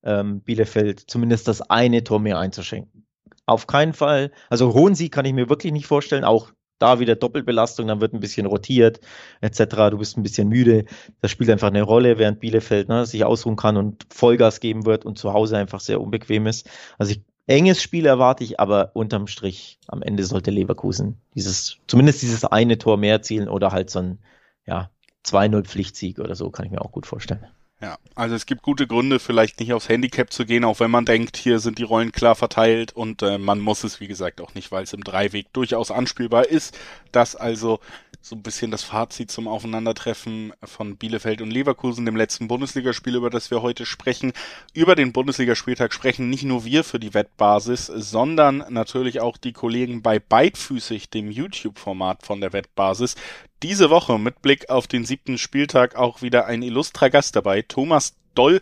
[0.05, 3.07] ähm, Bielefeld zumindest das eine Tor mehr einzuschenken.
[3.47, 4.31] Auf keinen Fall.
[4.49, 6.25] Also hohen Sieg kann ich mir wirklich nicht vorstellen.
[6.25, 9.01] Auch da wieder Doppelbelastung, dann wird ein bisschen rotiert,
[9.41, 9.91] etc.
[9.91, 10.85] Du bist ein bisschen müde.
[11.20, 15.05] Das spielt einfach eine Rolle, während Bielefeld ne, sich ausruhen kann und Vollgas geben wird
[15.05, 16.68] und zu Hause einfach sehr unbequem ist.
[16.99, 22.22] Also ich, enges Spiel erwarte ich, aber unterm Strich am Ende sollte Leverkusen dieses, zumindest
[22.22, 24.18] dieses eine Tor mehr erzielen oder halt so ein,
[24.66, 24.91] ja,
[25.25, 27.47] 2-0 Pflichtsieg oder so, kann ich mir auch gut vorstellen.
[27.85, 31.05] Ja, also es gibt gute Gründe, vielleicht nicht aufs Handicap zu gehen, auch wenn man
[31.05, 34.55] denkt, hier sind die Rollen klar verteilt und äh, man muss es, wie gesagt, auch
[34.55, 36.78] nicht, weil es im Dreiweg durchaus anspielbar ist.
[37.12, 37.80] Das also
[38.22, 43.28] so ein bisschen das Fazit zum Aufeinandertreffen von Bielefeld und Leverkusen, dem letzten Bundesligaspiel, über
[43.28, 44.32] das wir heute sprechen.
[44.72, 50.01] Über den Bundesligaspieltag sprechen nicht nur wir für die Wettbasis, sondern natürlich auch die Kollegen
[50.01, 53.16] bei Beidfüßig, dem YouTube-Format von der Wettbasis.
[53.65, 57.62] Diese Woche mit Blick auf den siebten Spieltag auch wieder ein illustrer Gast dabei.
[57.62, 58.61] Thomas Doll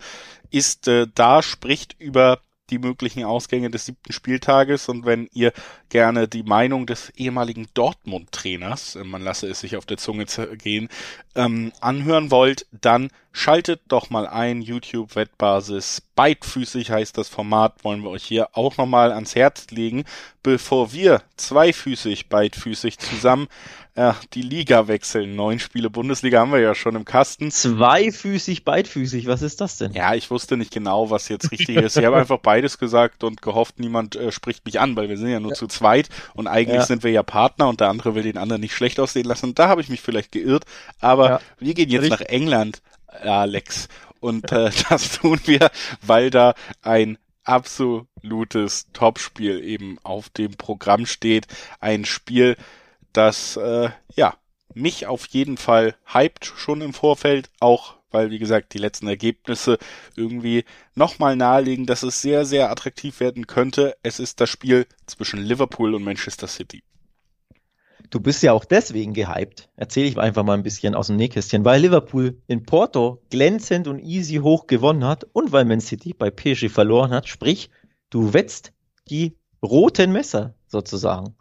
[0.53, 2.39] ist äh, da, spricht über
[2.71, 5.53] die möglichen Ausgänge des siebten Spieltages und wenn ihr
[5.89, 10.27] gerne die Meinung des ehemaligen Dortmund-Trainers, äh, man lasse es sich auf der Zunge
[10.57, 10.89] gehen,
[11.35, 18.11] ähm, anhören wollt, dann schaltet doch mal ein, YouTube-Wettbasis, beidfüßig heißt das Format, wollen wir
[18.11, 20.05] euch hier auch nochmal ans Herz legen,
[20.43, 23.49] bevor wir zweifüßig, beidfüßig zusammen
[23.95, 25.37] äh, die Liga wechseln.
[25.37, 27.51] Neun Spiele Bundesliga haben wir ja schon im Kasten.
[27.51, 29.93] Zweifüßig, beidfüßig, was ist das denn?
[29.93, 31.97] Ja, ich wusste nicht genau, was jetzt richtig ist.
[31.97, 35.29] Ich habe einfach beides gesagt und gehofft, niemand äh, spricht mich an, weil wir sind
[35.29, 35.57] ja nur ja.
[35.57, 36.87] zu zweit und eigentlich ja.
[36.87, 39.55] sind wir ja Partner und der andere will den anderen nicht schlecht aussehen lassen.
[39.55, 40.65] Da habe ich mich vielleicht geirrt,
[41.01, 41.41] aber ja.
[41.59, 42.21] wir gehen jetzt richtig.
[42.21, 43.89] nach England, Alex.
[44.23, 45.71] Und äh, das tun wir,
[46.01, 51.47] weil da ein absolutes Topspiel eben auf dem Programm steht.
[51.81, 52.57] Ein Spiel,
[53.13, 54.35] das äh, ja
[54.75, 59.79] mich auf jeden Fall hypt schon im Vorfeld, auch weil, wie gesagt, die letzten Ergebnisse
[60.17, 60.65] irgendwie
[60.95, 63.97] nochmal nahelegen, dass es sehr, sehr attraktiv werden könnte.
[64.03, 66.83] Es ist das Spiel zwischen Liverpool und Manchester City.
[68.13, 71.65] Du bist ja auch deswegen gehypt, erzähle ich einfach mal ein bisschen aus dem Nähkästchen,
[71.65, 76.31] weil Liverpool in Porto glänzend und easy hoch gewonnen hat und weil Man City bei
[76.31, 77.27] PSG verloren hat.
[77.27, 77.71] Sprich,
[78.11, 78.75] du wetzt
[79.09, 81.37] die roten Messer sozusagen.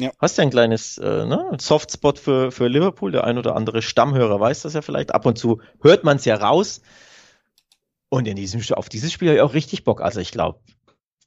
[0.00, 0.10] Ja.
[0.18, 3.12] Hast ja ein kleines äh, ne, Softspot für, für Liverpool.
[3.12, 5.14] Der ein oder andere Stammhörer weiß das ja vielleicht.
[5.14, 6.82] Ab und zu hört man es ja raus.
[8.08, 10.00] Und in diesem, auf dieses Spiel habe ich auch richtig Bock.
[10.00, 10.58] Also ich glaube,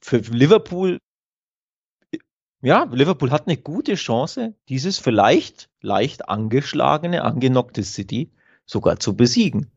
[0.02, 0.98] für Liverpool,
[2.64, 8.32] ja, Liverpool hat eine gute Chance, dieses vielleicht leicht angeschlagene, angenockte City
[8.64, 9.70] sogar zu besiegen.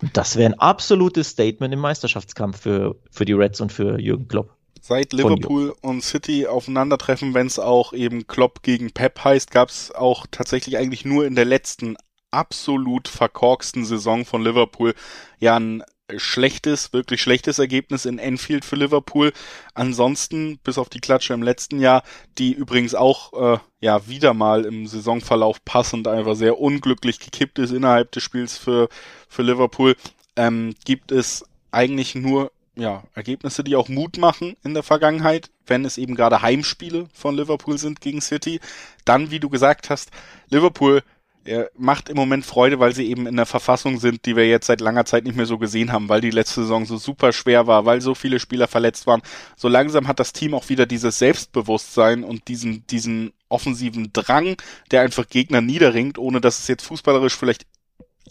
[0.00, 4.28] Und das wäre ein absolutes Statement im Meisterschaftskampf für, für die Reds und für Jürgen
[4.28, 4.54] Klopp.
[4.80, 9.92] Seit Liverpool und City aufeinandertreffen, wenn es auch eben Klopp gegen Pep heißt, gab es
[9.92, 11.96] auch tatsächlich eigentlich nur in der letzten
[12.30, 14.94] absolut verkorksten Saison von Liverpool
[15.40, 15.82] ja ein
[16.16, 19.32] schlechtes, wirklich schlechtes Ergebnis in Enfield für Liverpool.
[19.74, 22.02] Ansonsten, bis auf die Klatsche im letzten Jahr,
[22.38, 27.72] die übrigens auch äh, ja wieder mal im Saisonverlauf passend einfach sehr unglücklich gekippt ist
[27.72, 28.88] innerhalb des Spiels für,
[29.28, 29.96] für Liverpool,
[30.36, 35.84] ähm, gibt es eigentlich nur ja, Ergebnisse, die auch Mut machen in der Vergangenheit, wenn
[35.84, 38.60] es eben gerade Heimspiele von Liverpool sind gegen City.
[39.04, 40.10] Dann, wie du gesagt hast,
[40.48, 41.02] Liverpool
[41.44, 44.66] er macht im Moment Freude, weil sie eben in der Verfassung sind, die wir jetzt
[44.66, 47.66] seit langer Zeit nicht mehr so gesehen haben, weil die letzte Saison so super schwer
[47.66, 49.22] war, weil so viele Spieler verletzt waren.
[49.56, 54.56] So langsam hat das Team auch wieder dieses Selbstbewusstsein und diesen, diesen offensiven Drang,
[54.90, 57.66] der einfach Gegner niederringt, ohne dass es jetzt fußballerisch vielleicht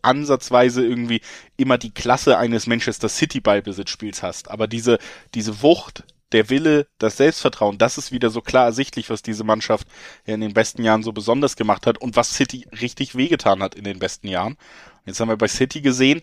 [0.03, 1.21] ansatzweise irgendwie
[1.57, 4.49] immer die Klasse eines Manchester City Ballbesitzspiels hast.
[4.51, 4.99] Aber diese,
[5.33, 9.88] diese Wucht, der Wille, das Selbstvertrauen, das ist wieder so klar ersichtlich, was diese Mannschaft
[10.25, 13.84] in den besten Jahren so besonders gemacht hat und was City richtig wehgetan hat in
[13.84, 14.57] den besten Jahren.
[15.05, 16.21] Jetzt haben wir bei City gesehen,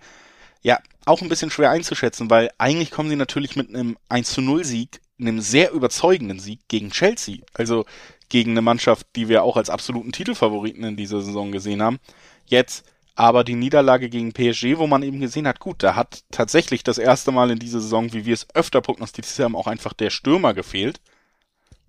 [0.62, 4.40] ja, auch ein bisschen schwer einzuschätzen, weil eigentlich kommen sie natürlich mit einem 1 zu
[4.40, 7.38] 0 Sieg, einem sehr überzeugenden Sieg gegen Chelsea.
[7.52, 7.84] Also
[8.28, 12.00] gegen eine Mannschaft, die wir auch als absoluten Titelfavoriten in dieser Saison gesehen haben.
[12.46, 12.84] Jetzt
[13.16, 16.98] aber die Niederlage gegen PSG, wo man eben gesehen hat, gut, da hat tatsächlich das
[16.98, 20.52] erste Mal in dieser Saison, wie wir es öfter prognostiziert haben, auch einfach der Stürmer
[20.52, 21.00] gefehlt.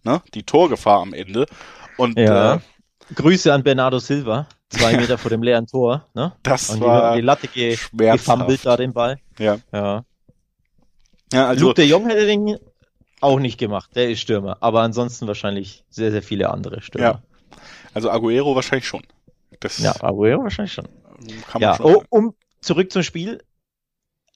[0.04, 0.22] Ne?
[0.36, 1.48] Die Torgefahr am Ende.
[1.98, 2.56] Und ja.
[2.56, 2.60] äh,
[3.16, 6.08] Grüße an Bernardo Silva, zwei Meter vor dem leeren Tor.
[6.14, 6.34] Ne?
[6.44, 9.20] Das Und war die, die Latte ge gefummelt da den Ball.
[9.40, 9.58] Ja.
[9.74, 10.06] ja.
[11.34, 12.58] ja also, Luke de Jong hätte den
[13.22, 14.58] auch nicht gemacht, der ist Stürmer.
[14.60, 17.08] Aber ansonsten wahrscheinlich sehr, sehr viele andere Stürmer.
[17.08, 17.58] Ja.
[17.96, 19.04] Also Aguero wahrscheinlich schon.
[19.60, 20.88] Das ja, Aguero wahrscheinlich schon.
[21.48, 23.44] Kann ja, oh, um zurück zum Spiel.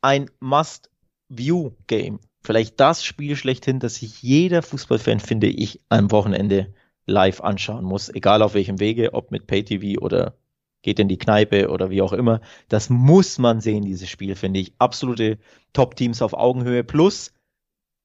[0.02, 6.74] Ein Must-View-Game vielleicht das Spiel schlechthin, das sich jeder Fußballfan, finde ich, am Wochenende
[7.06, 10.38] live anschauen muss, egal auf welchem Wege, ob mit Pay-TV oder
[10.82, 12.40] geht in die Kneipe oder wie auch immer.
[12.70, 14.74] Das muss man sehen, dieses Spiel, finde ich.
[14.80, 15.38] Absolute
[15.74, 16.86] Top-Teams auf Augenhöhe.
[16.86, 17.34] Plus,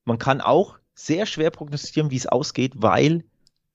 [0.05, 3.25] man kann auch sehr schwer prognostizieren, wie es ausgeht, weil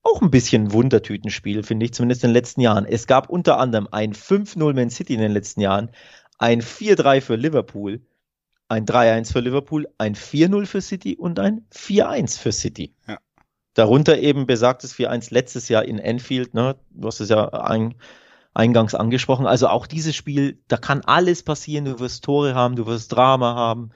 [0.04, 2.86] auch ein bisschen Wundertütenspiel, finde ich, zumindest in den letzten Jahren.
[2.86, 5.92] Es gab unter anderem ein 5-0 Man City in den letzten Jahren,
[6.38, 8.02] ein 4-3 für Liverpool,
[8.70, 12.94] ein 3-1 für Liverpool, ein 4-0 für City und ein 4-1 für City.
[13.08, 13.18] Ja.
[13.74, 16.76] Darunter eben besagtes 4-1 letztes Jahr in Enfield, ne?
[16.92, 17.96] du hast es ja ein,
[18.54, 19.46] eingangs angesprochen.
[19.46, 21.86] Also auch dieses Spiel, da kann alles passieren.
[21.86, 23.92] Du wirst Tore haben, du wirst Drama haben.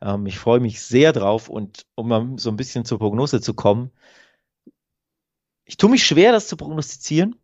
[0.00, 3.54] Ähm, ich freue mich sehr drauf und um mal so ein bisschen zur Prognose zu
[3.54, 3.90] kommen.
[5.70, 7.36] Ich tue mich schwer, das zu prognostizieren.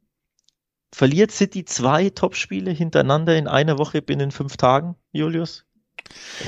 [0.92, 5.64] Verliert City zwei Topspiele hintereinander in einer Woche binnen fünf Tagen, Julius?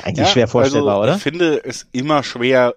[0.02, 1.16] Eigentlich ja, schwer vorstellbar, also, oder?
[1.18, 2.74] Ich finde es immer schwer,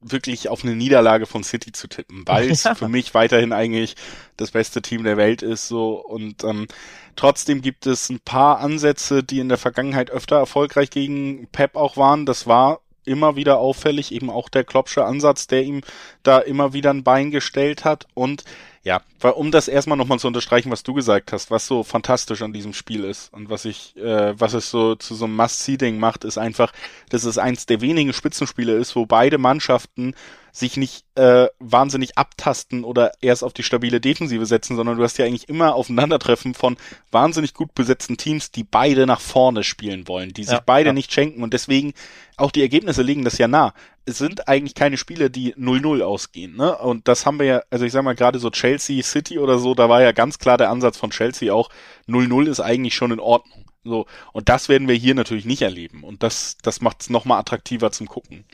[0.00, 3.94] wirklich auf eine Niederlage von City zu tippen, weil es für mich weiterhin eigentlich
[4.36, 6.66] das beste Team der Welt ist so und ähm,
[7.14, 11.96] trotzdem gibt es ein paar Ansätze, die in der Vergangenheit öfter erfolgreich gegen Pep auch
[11.96, 12.26] waren.
[12.26, 15.82] Das war immer wieder auffällig, eben auch der Kloppsche Ansatz, der ihm
[16.22, 18.06] da immer wieder ein Bein gestellt hat.
[18.14, 18.44] Und
[18.84, 22.42] ja, weil um das erstmal nochmal zu unterstreichen, was du gesagt hast, was so fantastisch
[22.42, 25.98] an diesem Spiel ist und was ich, äh, was es so zu so einem Must-See-Ding
[25.98, 26.72] macht, ist einfach,
[27.08, 30.14] dass es eins der wenigen Spitzenspiele ist, wo beide Mannschaften
[30.50, 35.16] sich nicht äh, wahnsinnig abtasten oder erst auf die stabile Defensive setzen, sondern du hast
[35.16, 36.76] ja eigentlich immer Aufeinandertreffen von
[37.10, 40.92] wahnsinnig gut besetzten Teams, die beide nach vorne spielen wollen, die sich ja, beide ja.
[40.92, 41.94] nicht schenken und deswegen
[42.36, 43.72] auch die Ergebnisse legen das ja nah.
[44.04, 46.76] Es sind eigentlich keine Spiele, die 0-0 ausgehen, ne?
[46.78, 49.74] Und das haben wir ja, also ich sag mal gerade so Chelsea City oder so,
[49.74, 51.70] da war ja ganz klar der Ansatz von Chelsea auch
[52.08, 53.66] 0-0 ist eigentlich schon in Ordnung.
[53.84, 57.24] So und das werden wir hier natürlich nicht erleben und das das macht es noch
[57.24, 58.44] mal attraktiver zum gucken.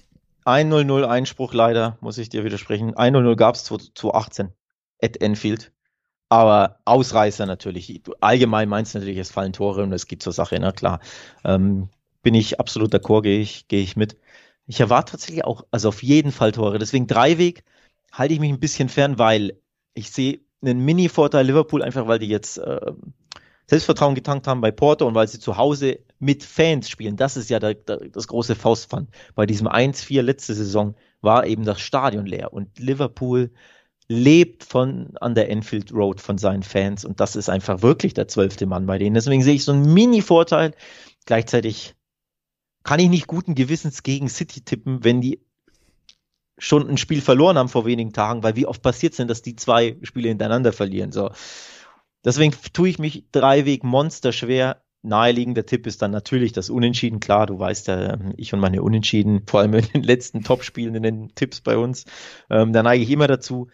[0.48, 2.94] 1-0-0 Einspruch leider, muss ich dir widersprechen.
[2.94, 4.52] 1-0-0 gab es 2018
[5.02, 5.72] at Enfield.
[6.30, 8.02] Aber Ausreißer natürlich.
[8.20, 11.00] Allgemein meinst du natürlich, es fallen Tore und es geht zur Sache, na klar.
[11.44, 11.88] Ähm,
[12.22, 14.16] bin ich absolut d'accord, gehe ich, gehe ich mit.
[14.68, 16.78] Ich erwarte tatsächlich auch, also auf jeden Fall Tore.
[16.78, 17.64] Deswegen Dreiweg
[18.12, 19.58] halte ich mich ein bisschen fern, weil
[19.94, 22.92] ich sehe einen Mini-Vorteil Liverpool, einfach weil die jetzt äh,
[23.66, 27.16] Selbstvertrauen getankt haben bei Porto und weil sie zu Hause mit Fans spielen.
[27.16, 29.10] Das ist ja der, der, das große Faustpfand.
[29.34, 33.50] Bei diesem 1-4 letzte Saison war eben das Stadion leer und Liverpool
[34.06, 38.28] lebt von an der Enfield Road von seinen Fans und das ist einfach wirklich der
[38.28, 39.14] zwölfte Mann bei denen.
[39.14, 40.74] Deswegen sehe ich so einen Mini-Vorteil.
[41.26, 41.94] Gleichzeitig
[42.84, 45.40] kann ich nicht guten Gewissens gegen City tippen, wenn die
[46.58, 49.42] schon ein Spiel verloren haben vor wenigen Tagen, weil wie oft passiert es denn, dass
[49.42, 51.12] die zwei Spiele hintereinander verlieren?
[51.12, 51.30] So.
[52.24, 54.82] Deswegen tue ich mich Dreiweg Monster schwer.
[55.02, 57.20] Naheliegender Tipp ist dann natürlich das Unentschieden.
[57.20, 61.04] Klar, du weißt ja, ich und meine Unentschieden, vor allem in den letzten Topspielen in
[61.04, 62.04] den Tipps bei uns,
[62.50, 63.68] ähm, da neige ich immer dazu.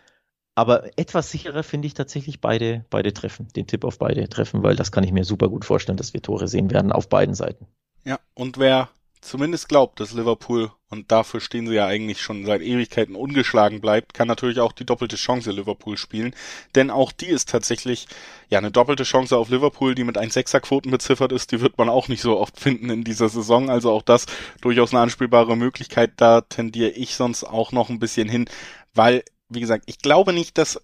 [0.54, 4.76] Aber etwas sicherer finde ich tatsächlich beide, beide Treffen, den Tipp auf beide Treffen, weil
[4.76, 7.66] das kann ich mir super gut vorstellen, dass wir Tore sehen werden auf beiden Seiten.
[8.04, 8.90] Ja, und wer
[9.22, 14.12] zumindest glaubt, dass Liverpool, und dafür stehen sie ja eigentlich schon seit Ewigkeiten ungeschlagen bleibt,
[14.12, 16.34] kann natürlich auch die doppelte Chance Liverpool spielen.
[16.74, 18.06] Denn auch die ist tatsächlich,
[18.50, 21.88] ja, eine doppelte Chance auf Liverpool, die mit 1,6er Quoten beziffert ist, die wird man
[21.88, 23.70] auch nicht so oft finden in dieser Saison.
[23.70, 24.26] Also auch das
[24.60, 26.12] durchaus eine anspielbare Möglichkeit.
[26.16, 28.44] Da tendiere ich sonst auch noch ein bisschen hin,
[28.92, 30.80] weil, wie gesagt, ich glaube nicht, dass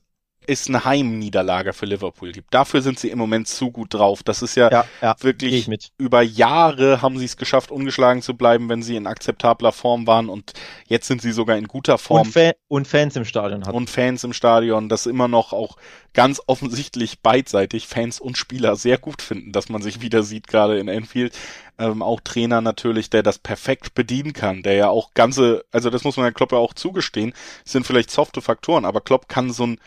[0.46, 2.52] es eine Heimniederlage für Liverpool gibt.
[2.54, 4.22] Dafür sind sie im Moment zu gut drauf.
[4.22, 5.68] Das ist ja, ja, ja wirklich
[5.98, 10.28] über Jahre haben sie es geschafft, ungeschlagen zu bleiben, wenn sie in akzeptabler Form waren
[10.28, 10.52] und
[10.86, 12.22] jetzt sind sie sogar in guter Form.
[12.22, 13.76] Und, Fa und Fans im Stadion hatten.
[13.76, 15.76] Und Fans im Stadion, das immer noch auch
[16.12, 20.78] ganz offensichtlich beidseitig Fans und Spieler sehr gut finden, dass man sich wieder sieht, gerade
[20.78, 21.36] in Enfield.
[21.78, 26.04] Ähm, auch Trainer natürlich, der das perfekt bedienen kann, der ja auch ganze, also das
[26.04, 27.32] muss man ja Klopp ja auch zugestehen,
[27.64, 29.80] sind vielleicht softe Faktoren, aber Klopp kann so ein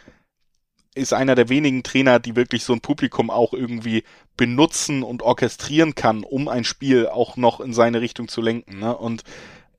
[0.95, 4.03] ist einer der wenigen Trainer, die wirklich so ein Publikum auch irgendwie
[4.37, 8.79] benutzen und orchestrieren kann, um ein Spiel auch noch in seine Richtung zu lenken.
[8.79, 8.95] Ne?
[8.95, 9.23] Und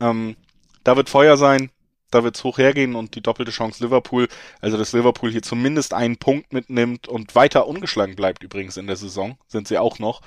[0.00, 0.36] ähm,
[0.82, 1.70] da wird Feuer sein,
[2.10, 4.28] da wird's hoch hergehen und die doppelte Chance Liverpool,
[4.60, 8.96] also dass Liverpool hier zumindest einen Punkt mitnimmt und weiter ungeschlagen bleibt übrigens in der
[8.96, 10.20] Saison, sind sie auch noch.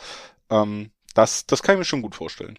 [0.50, 2.58] Ähm, das, das kann ich mir schon gut vorstellen.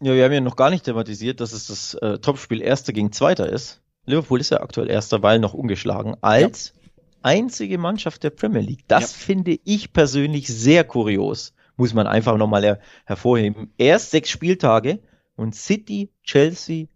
[0.00, 3.12] Ja, wir haben ja noch gar nicht thematisiert, dass es das äh, Topspiel Erster gegen
[3.12, 3.80] Zweiter ist.
[4.06, 6.16] Liverpool ist ja aktuell Erster, weil noch ungeschlagen.
[6.20, 6.83] Als ja
[7.24, 8.84] einzige Mannschaft der Premier League.
[8.88, 9.18] Das ja.
[9.18, 11.54] finde ich persönlich sehr kurios.
[11.76, 13.72] Muss man einfach nochmal her hervorheben.
[13.78, 15.00] Erst sechs Spieltage
[15.34, 16.86] und City, Chelsea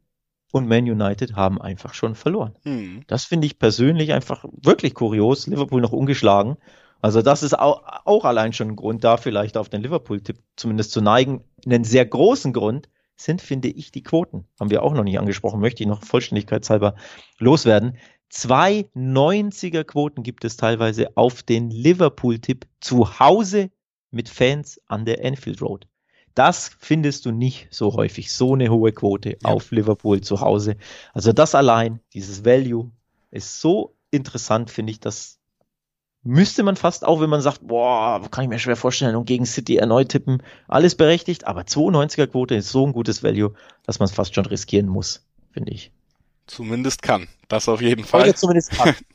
[0.53, 2.55] und Man United haben einfach schon verloren.
[2.63, 3.03] Hm.
[3.07, 5.47] Das finde ich persönlich einfach wirklich kurios.
[5.47, 6.57] Liverpool noch ungeschlagen.
[7.01, 10.93] Also das ist auch, auch allein schon ein Grund da, vielleicht auf den Liverpool-Tipp zumindest
[10.93, 11.45] zu neigen.
[11.65, 12.89] Einen sehr großen Grund,
[13.21, 14.47] sind, finde ich, die Quoten.
[14.59, 16.95] Haben wir auch noch nicht angesprochen, möchte ich noch vollständigkeitshalber
[17.39, 17.99] loswerden.
[18.29, 23.71] Zwei 90er Quoten gibt es teilweise auf den Liverpool-Tipp zu Hause
[24.11, 25.87] mit Fans an der Enfield Road.
[26.35, 29.37] Das findest du nicht so häufig, so eine hohe Quote ja.
[29.43, 30.77] auf Liverpool zu Hause.
[31.15, 32.91] Also das allein, dieses Value,
[33.31, 35.39] ist so interessant, finde ich, dass
[36.23, 39.47] müsste man fast auch, wenn man sagt, boah, kann ich mir schwer vorstellen und gegen
[39.47, 43.55] City erneut tippen, alles berechtigt, aber 92er Quote ist so ein gutes Value,
[43.85, 45.93] dass man es fast schon riskieren muss, finde ich.
[46.49, 47.29] Zumindest kann.
[47.47, 48.23] Das auf jeden Fall.
[48.23, 48.95] Oder zumindest kann.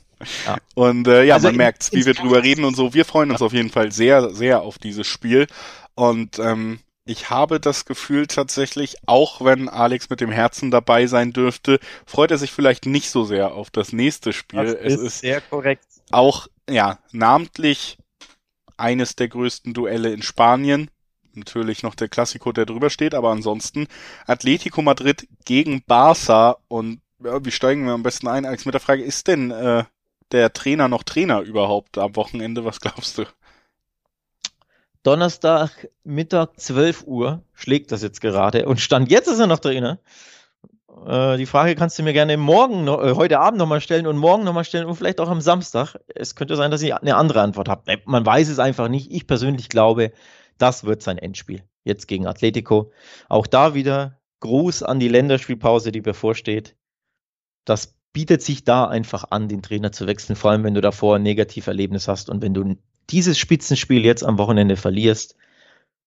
[0.46, 0.58] Ja.
[0.74, 2.94] Und äh, ja, also man merkt, wie wir drüber reden und so.
[2.94, 5.48] Wir freuen uns auf jeden Fall sehr, sehr auf dieses Spiel.
[5.96, 11.34] Und ähm, ich habe das Gefühl tatsächlich, auch wenn Alex mit dem Herzen dabei sein
[11.34, 14.64] dürfte, freut er sich vielleicht nicht so sehr auf das nächste Spiel.
[14.64, 15.86] Das es ist, ist sehr korrekt.
[16.12, 17.98] Auch, ja, namentlich
[18.78, 20.90] eines der größten Duelle in Spanien.
[21.34, 23.88] Natürlich noch der Klassiko, der drüber steht, aber ansonsten
[24.26, 28.46] Atletico Madrid gegen Barca und ja, wie steigen wir am besten ein?
[28.46, 29.84] Alex, mit der Frage, ist denn äh,
[30.32, 32.66] der Trainer noch Trainer überhaupt am Wochenende?
[32.66, 33.26] Was glaubst du?
[35.04, 40.00] Donnerstag Mittag 12 Uhr schlägt das jetzt gerade und Stand jetzt ist er noch Trainer.
[41.06, 44.46] Äh, die Frage kannst du mir gerne morgen, äh, heute Abend nochmal stellen und morgen
[44.46, 45.96] nochmal stellen und vielleicht auch am Samstag.
[46.08, 47.98] Es könnte sein, dass ich eine andere Antwort habe.
[48.06, 49.12] Man weiß es einfach nicht.
[49.12, 50.14] Ich persönlich glaube,
[50.58, 51.64] das wird sein Endspiel.
[51.84, 52.92] Jetzt gegen Atletico.
[53.28, 56.76] Auch da wieder Gruß an die Länderspielpause, die bevorsteht.
[57.66, 61.16] Das bietet sich da einfach an, den Trainer zu wechseln, vor allem wenn du davor
[61.16, 62.78] ein Negativerlebnis hast und wenn du
[63.10, 65.36] dieses Spitzenspiel jetzt am Wochenende verlierst,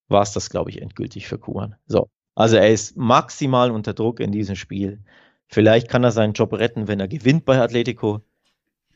[0.07, 1.75] war es das, glaube ich, endgültig für Kuhan.
[1.85, 2.09] So.
[2.33, 4.99] Also er ist maximal unter Druck in diesem Spiel.
[5.47, 8.21] Vielleicht kann er seinen Job retten, wenn er gewinnt bei Atletico.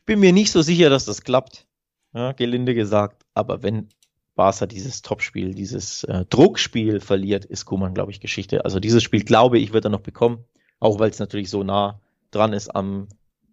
[0.05, 1.65] Bin mir nicht so sicher, dass das klappt.
[2.13, 3.25] Ja, gelinde gesagt.
[3.33, 3.89] Aber wenn
[4.35, 8.65] Barca dieses Topspiel, dieses äh, Druckspiel verliert, ist Kuman, glaube ich, Geschichte.
[8.65, 10.43] Also dieses Spiel, glaube ich, wird er noch bekommen.
[10.79, 11.99] Auch weil es natürlich so nah
[12.31, 13.07] dran ist am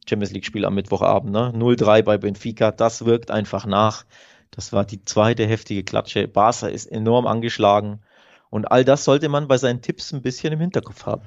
[0.08, 1.32] Champions League Spiel am Mittwochabend.
[1.32, 1.52] Ne?
[1.54, 4.04] 0-3 bei Benfica, das wirkt einfach nach.
[4.50, 6.26] Das war die zweite heftige Klatsche.
[6.26, 8.00] Barca ist enorm angeschlagen.
[8.50, 11.22] Und all das sollte man bei seinen Tipps ein bisschen im Hinterkopf haben.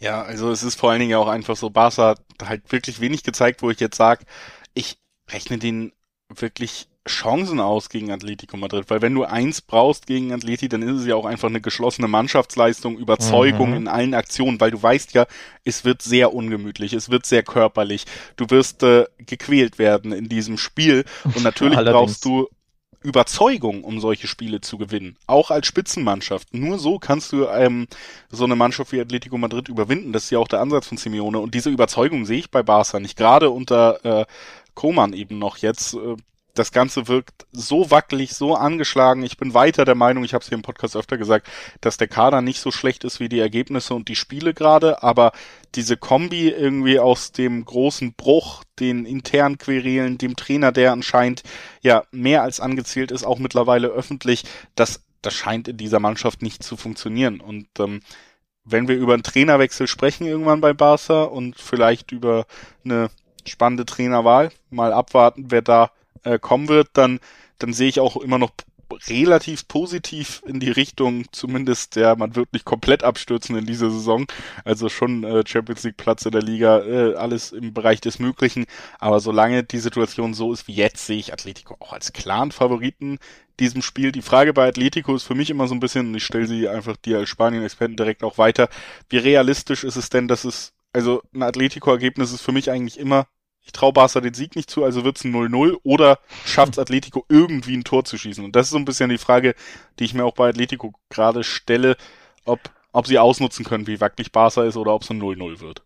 [0.00, 3.22] Ja, also es ist vor allen Dingen auch einfach so, Barca hat halt wirklich wenig
[3.22, 4.24] gezeigt, wo ich jetzt sage,
[4.72, 4.98] ich
[5.30, 5.92] rechne den
[6.40, 11.02] wirklich Chancen aus gegen Atletico Madrid, weil wenn du eins brauchst gegen Atleti, dann ist
[11.02, 13.76] es ja auch einfach eine geschlossene Mannschaftsleistung, Überzeugung mhm.
[13.76, 15.26] in allen Aktionen, weil du weißt ja,
[15.64, 18.06] es wird sehr ungemütlich, es wird sehr körperlich,
[18.36, 22.48] du wirst äh, gequält werden in diesem Spiel und natürlich brauchst du
[23.04, 25.18] Überzeugung, um solche Spiele zu gewinnen.
[25.26, 26.54] Auch als Spitzenmannschaft.
[26.54, 27.86] Nur so kannst du ähm,
[28.30, 30.12] so eine Mannschaft wie Atletico Madrid überwinden.
[30.14, 31.38] Das ist ja auch der Ansatz von Simeone.
[31.38, 33.18] Und diese Überzeugung sehe ich bei Barca nicht.
[33.18, 34.24] Gerade unter äh,
[34.74, 35.94] Koman eben noch jetzt.
[35.94, 36.16] Äh,
[36.54, 39.24] das Ganze wirkt so wackelig, so angeschlagen.
[39.24, 41.48] Ich bin weiter der Meinung, ich habe es hier im Podcast öfter gesagt,
[41.80, 45.32] dass der Kader nicht so schlecht ist wie die Ergebnisse und die Spiele gerade, aber
[45.74, 51.42] diese Kombi irgendwie aus dem großen Bruch, den internen Querelen, dem Trainer, der anscheinend
[51.82, 54.44] ja mehr als angezielt ist, auch mittlerweile öffentlich,
[54.76, 57.40] das, das scheint in dieser Mannschaft nicht zu funktionieren.
[57.40, 58.00] Und ähm,
[58.64, 62.46] wenn wir über einen Trainerwechsel sprechen irgendwann bei Barca und vielleicht über
[62.84, 63.10] eine
[63.46, 65.90] spannende Trainerwahl, mal abwarten, wer da
[66.24, 67.20] äh, kommen wird, dann,
[67.58, 68.50] dann sehe ich auch immer noch
[69.08, 74.26] relativ positiv in die Richtung, zumindest, ja, man wird nicht komplett abstürzen in dieser Saison.
[74.64, 78.66] Also schon äh, Champions League Platz in der Liga, äh, alles im Bereich des Möglichen.
[78.98, 83.18] Aber solange die Situation so ist wie jetzt, sehe ich Atletico auch als klaren Favoriten
[83.60, 84.12] diesem Spiel.
[84.12, 86.96] Die Frage bei Atletico ist für mich immer so ein bisschen, ich stelle sie einfach
[86.96, 88.68] dir als Spanien-Experten direkt auch weiter.
[89.08, 93.26] Wie realistisch ist es denn, dass es, also ein Atletico-Ergebnis ist für mich eigentlich immer
[93.64, 97.76] ich traue Barca den Sieg nicht zu, also wird's ein 0-0 oder schafft's Atletico irgendwie
[97.76, 98.44] ein Tor zu schießen?
[98.44, 99.54] Und das ist so ein bisschen die Frage,
[99.98, 101.96] die ich mir auch bei Atletico gerade stelle,
[102.44, 102.60] ob,
[102.92, 105.82] ob sie ausnutzen können, wie wackelig Barca ist oder ob es ein 0-0 wird.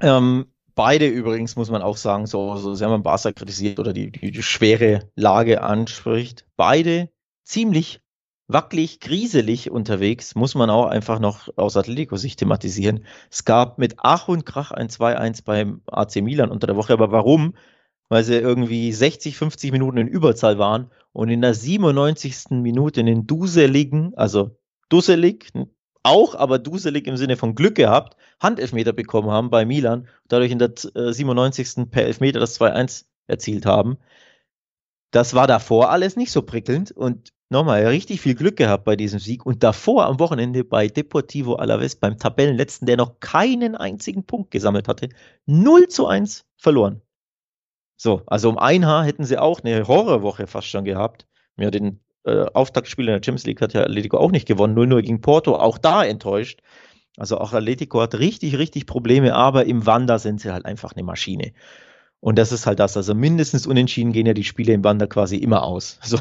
[0.00, 0.46] Ähm,
[0.76, 4.30] beide übrigens, muss man auch sagen, so, so sehr man Barca kritisiert oder die, die,
[4.30, 7.10] die schwere Lage anspricht, beide
[7.42, 8.00] ziemlich
[8.48, 13.04] wackelig, grieselig unterwegs, muss man auch einfach noch aus Atletico-Sicht thematisieren.
[13.30, 17.10] Es gab mit Ach und Krach ein 2-1 beim AC Milan unter der Woche, aber
[17.10, 17.54] warum?
[18.08, 22.50] Weil sie irgendwie 60, 50 Minuten in Überzahl waren und in der 97.
[22.50, 24.56] Minute in den duseligen, also
[24.88, 25.52] dusselig,
[26.04, 30.60] auch, aber duselig im Sinne von Glück gehabt, Handelfmeter bekommen haben bei Milan, dadurch in
[30.60, 31.78] der 97.
[31.78, 33.98] Äh, per Elfmeter das 2-1 erzielt haben.
[35.10, 39.18] Das war davor alles nicht so prickelnd und nochmal richtig viel Glück gehabt bei diesem
[39.18, 44.50] Sieg und davor am Wochenende bei Deportivo Alaves beim Tabellenletzten, der noch keinen einzigen Punkt
[44.50, 45.08] gesammelt hatte,
[45.46, 47.02] 0 zu 1 verloren.
[47.96, 51.26] So, also um ein Haar hätten sie auch eine Horrorwoche fast schon gehabt.
[51.56, 55.02] Ja, den äh, Auftaktspiel in der Champions League hat ja Atletico auch nicht gewonnen, 0-0
[55.02, 56.60] gegen Porto, auch da enttäuscht.
[57.16, 61.02] Also auch Atletico hat richtig, richtig Probleme, aber im Wander sind sie halt einfach eine
[61.02, 61.52] Maschine.
[62.20, 62.96] Und das ist halt das.
[62.96, 65.98] Also mindestens unentschieden gehen ja die Spiele im Wander quasi immer aus.
[66.02, 66.18] Also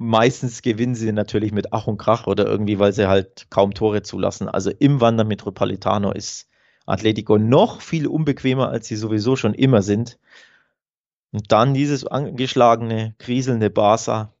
[0.00, 4.02] meistens gewinnen sie natürlich mit Ach und Krach oder irgendwie, weil sie halt kaum Tore
[4.02, 4.48] zulassen.
[4.48, 6.48] Also im Wander Metropolitano ist
[6.86, 10.18] Atletico noch viel unbequemer, als sie sowieso schon immer sind.
[11.32, 14.32] Und dann dieses angeschlagene, kriselnde Barca.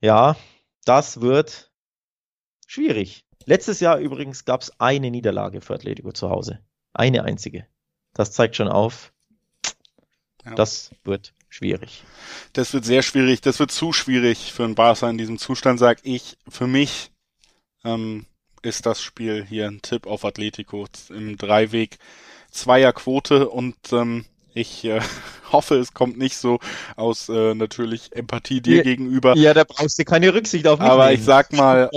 [0.00, 0.36] Ja,
[0.84, 1.70] das wird
[2.66, 3.24] schwierig.
[3.46, 6.58] Letztes Jahr übrigens gab es eine Niederlage für Atletico zu Hause.
[6.92, 7.66] Eine einzige.
[8.14, 9.12] Das zeigt schon auf,
[10.44, 10.56] ja.
[10.56, 12.04] das wird schwierig.
[12.52, 13.40] Das wird sehr schwierig.
[13.42, 16.38] Das wird zu schwierig für ein Barca in diesem Zustand, sag ich.
[16.48, 17.10] Für mich
[17.84, 18.26] ähm,
[18.62, 21.98] ist das Spiel hier ein Tipp auf Atletico im Dreiweg.
[22.50, 24.24] Zweierquote und ähm,
[24.54, 25.00] ich äh,
[25.52, 26.58] hoffe, es kommt nicht so
[26.96, 29.36] aus äh, natürlich Empathie dir ja, gegenüber.
[29.36, 30.88] Ja, da brauchst du keine Rücksicht auf mich.
[30.88, 31.18] Aber nehmen.
[31.18, 31.90] ich sag mal,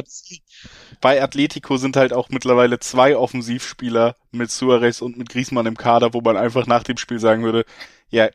[1.01, 6.13] bei Atletico sind halt auch mittlerweile zwei Offensivspieler mit Suarez und mit Griezmann im Kader,
[6.13, 7.65] wo man einfach nach dem Spiel sagen würde,
[8.09, 8.29] ja,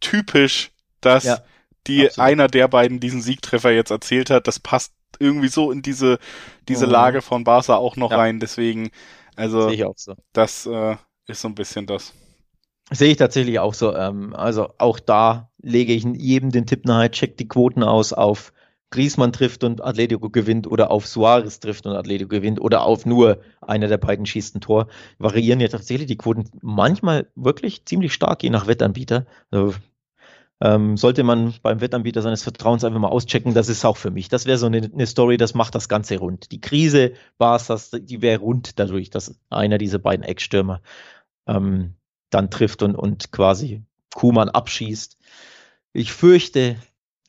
[0.00, 1.38] typisch, dass ja,
[1.86, 2.28] die absolut.
[2.28, 4.46] einer der beiden diesen Siegtreffer jetzt erzählt hat.
[4.46, 6.18] Das passt irgendwie so in diese
[6.68, 6.92] diese mhm.
[6.92, 8.18] Lage von Barca auch noch ja.
[8.18, 8.40] rein.
[8.40, 8.90] Deswegen,
[9.36, 10.14] also so.
[10.32, 10.96] das äh,
[11.26, 12.12] ist so ein bisschen das.
[12.90, 13.94] Sehe ich tatsächlich auch so.
[13.94, 18.52] Ähm, also auch da lege ich jedem den Tipp nahe, checkt die Quoten aus auf
[18.92, 23.40] Griezmann trifft und Atletico gewinnt oder auf Suarez trifft und Atletico gewinnt oder auf nur
[23.60, 24.86] einer der beiden schießt ein Tor,
[25.18, 29.26] variieren ja tatsächlich die Quoten manchmal wirklich ziemlich stark, je nach Wettanbieter.
[29.50, 29.74] Also,
[30.60, 34.28] ähm, sollte man beim Wettanbieter seines Vertrauens einfach mal auschecken, das ist auch für mich.
[34.28, 36.52] Das wäre so eine, eine, Story, das macht das Ganze rund.
[36.52, 40.80] Die Krise war es, die wäre rund dadurch, dass einer dieser beiden Eckstürmer
[41.48, 41.94] ähm,
[42.30, 43.82] dann trifft und, und quasi
[44.14, 45.18] Kuhmann abschießt.
[45.94, 46.76] Ich fürchte,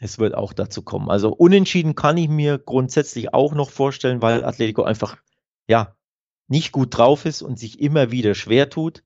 [0.04, 1.10] es wird auch dazu kommen.
[1.10, 5.18] Also unentschieden kann ich mir grundsätzlich auch noch vorstellen, weil Atletico einfach,
[5.68, 5.96] ja,
[6.50, 9.04] nicht gut drauf ist und sich immer wieder schwer tut.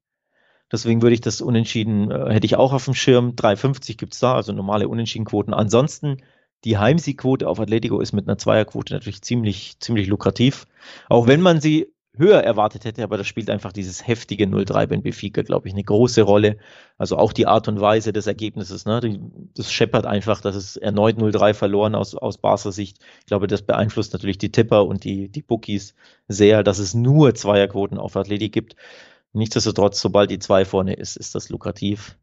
[0.71, 3.35] Deswegen würde ich das Unentschieden, äh, hätte ich auch auf dem Schirm.
[3.35, 5.53] 3,50 gibt es da, also normale Unentschiedenquoten.
[5.53, 6.17] Ansonsten,
[6.63, 10.65] die Heimsiegquote auf Atletico ist mit einer Zweierquote natürlich ziemlich, ziemlich lukrativ.
[11.09, 14.97] Auch wenn man sie höher erwartet hätte, aber das spielt einfach dieses heftige 0-3 bei
[14.97, 16.57] Benfica, glaube ich, eine große Rolle.
[16.97, 19.19] Also auch die Art und Weise des Ergebnisses, ne?
[19.55, 22.99] das scheppert einfach, dass es erneut 0-3 verloren aus, aus Barca Sicht.
[23.19, 25.95] Ich glaube, das beeinflusst natürlich die Tipper und die, die Bookies
[26.27, 28.75] sehr, dass es nur Zweierquoten auf Athletik gibt.
[29.33, 32.17] Nichtsdestotrotz, sobald die zwei vorne ist, ist das lukrativ.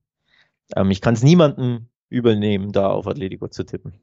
[0.76, 3.94] Ähm, ich kann es niemandem übel nehmen, da auf Atletico zu tippen.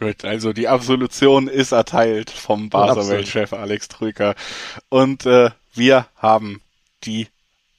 [0.00, 4.34] Gut, also die Absolution ist erteilt vom Basel-Weltchef Alex Trüker.
[4.88, 6.62] Und äh, wir haben
[7.04, 7.28] die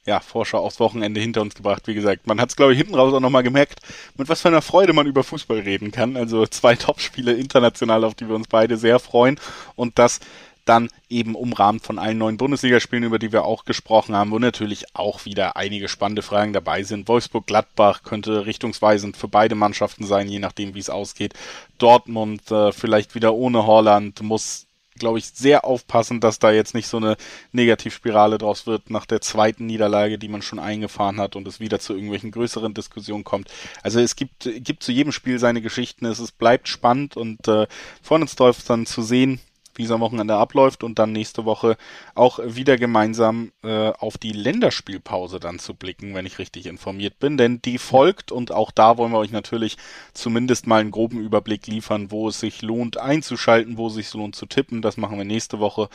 [0.04, 1.86] ja, Vorschau aufs Wochenende hinter uns gebracht.
[1.86, 3.80] Wie gesagt, man hat es, glaube ich, hinten raus auch nochmal gemerkt,
[4.16, 6.16] mit was für einer Freude man über Fußball reden kann.
[6.16, 9.40] Also zwei Topspiele international, auf die wir uns beide sehr freuen.
[9.74, 10.20] Und das
[10.64, 14.94] dann eben umrahmt von allen neuen Bundesligaspielen, über die wir auch gesprochen haben, wo natürlich
[14.94, 17.08] auch wieder einige spannende Fragen dabei sind.
[17.08, 21.34] Wolfsburg-Gladbach könnte richtungsweisend für beide Mannschaften sein, je nachdem, wie es ausgeht.
[21.78, 24.66] Dortmund äh, vielleicht wieder ohne Holland muss
[24.98, 27.16] glaube ich, sehr aufpassen, dass da jetzt nicht so eine
[27.52, 31.80] Negativspirale draus wird nach der zweiten Niederlage, die man schon eingefahren hat und es wieder
[31.80, 33.50] zu irgendwelchen größeren Diskussionen kommt.
[33.82, 37.66] Also es gibt, gibt zu jedem Spiel seine Geschichten, es ist, bleibt spannend und äh,
[38.02, 39.40] von uns dann zu sehen,
[39.74, 41.76] wie es am Wochenende abläuft und dann nächste Woche
[42.14, 47.36] auch wieder gemeinsam äh, auf die Länderspielpause dann zu blicken, wenn ich richtig informiert bin.
[47.36, 49.76] Denn die folgt und auch da wollen wir euch natürlich
[50.14, 54.36] zumindest mal einen groben Überblick liefern, wo es sich lohnt einzuschalten, wo es sich lohnt
[54.36, 54.82] zu tippen.
[54.82, 55.88] Das machen wir nächste Woche.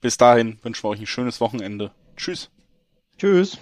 [0.00, 1.90] Bis dahin wünschen wir euch ein schönes Wochenende.
[2.16, 2.50] Tschüss.
[3.18, 3.58] Tschüss.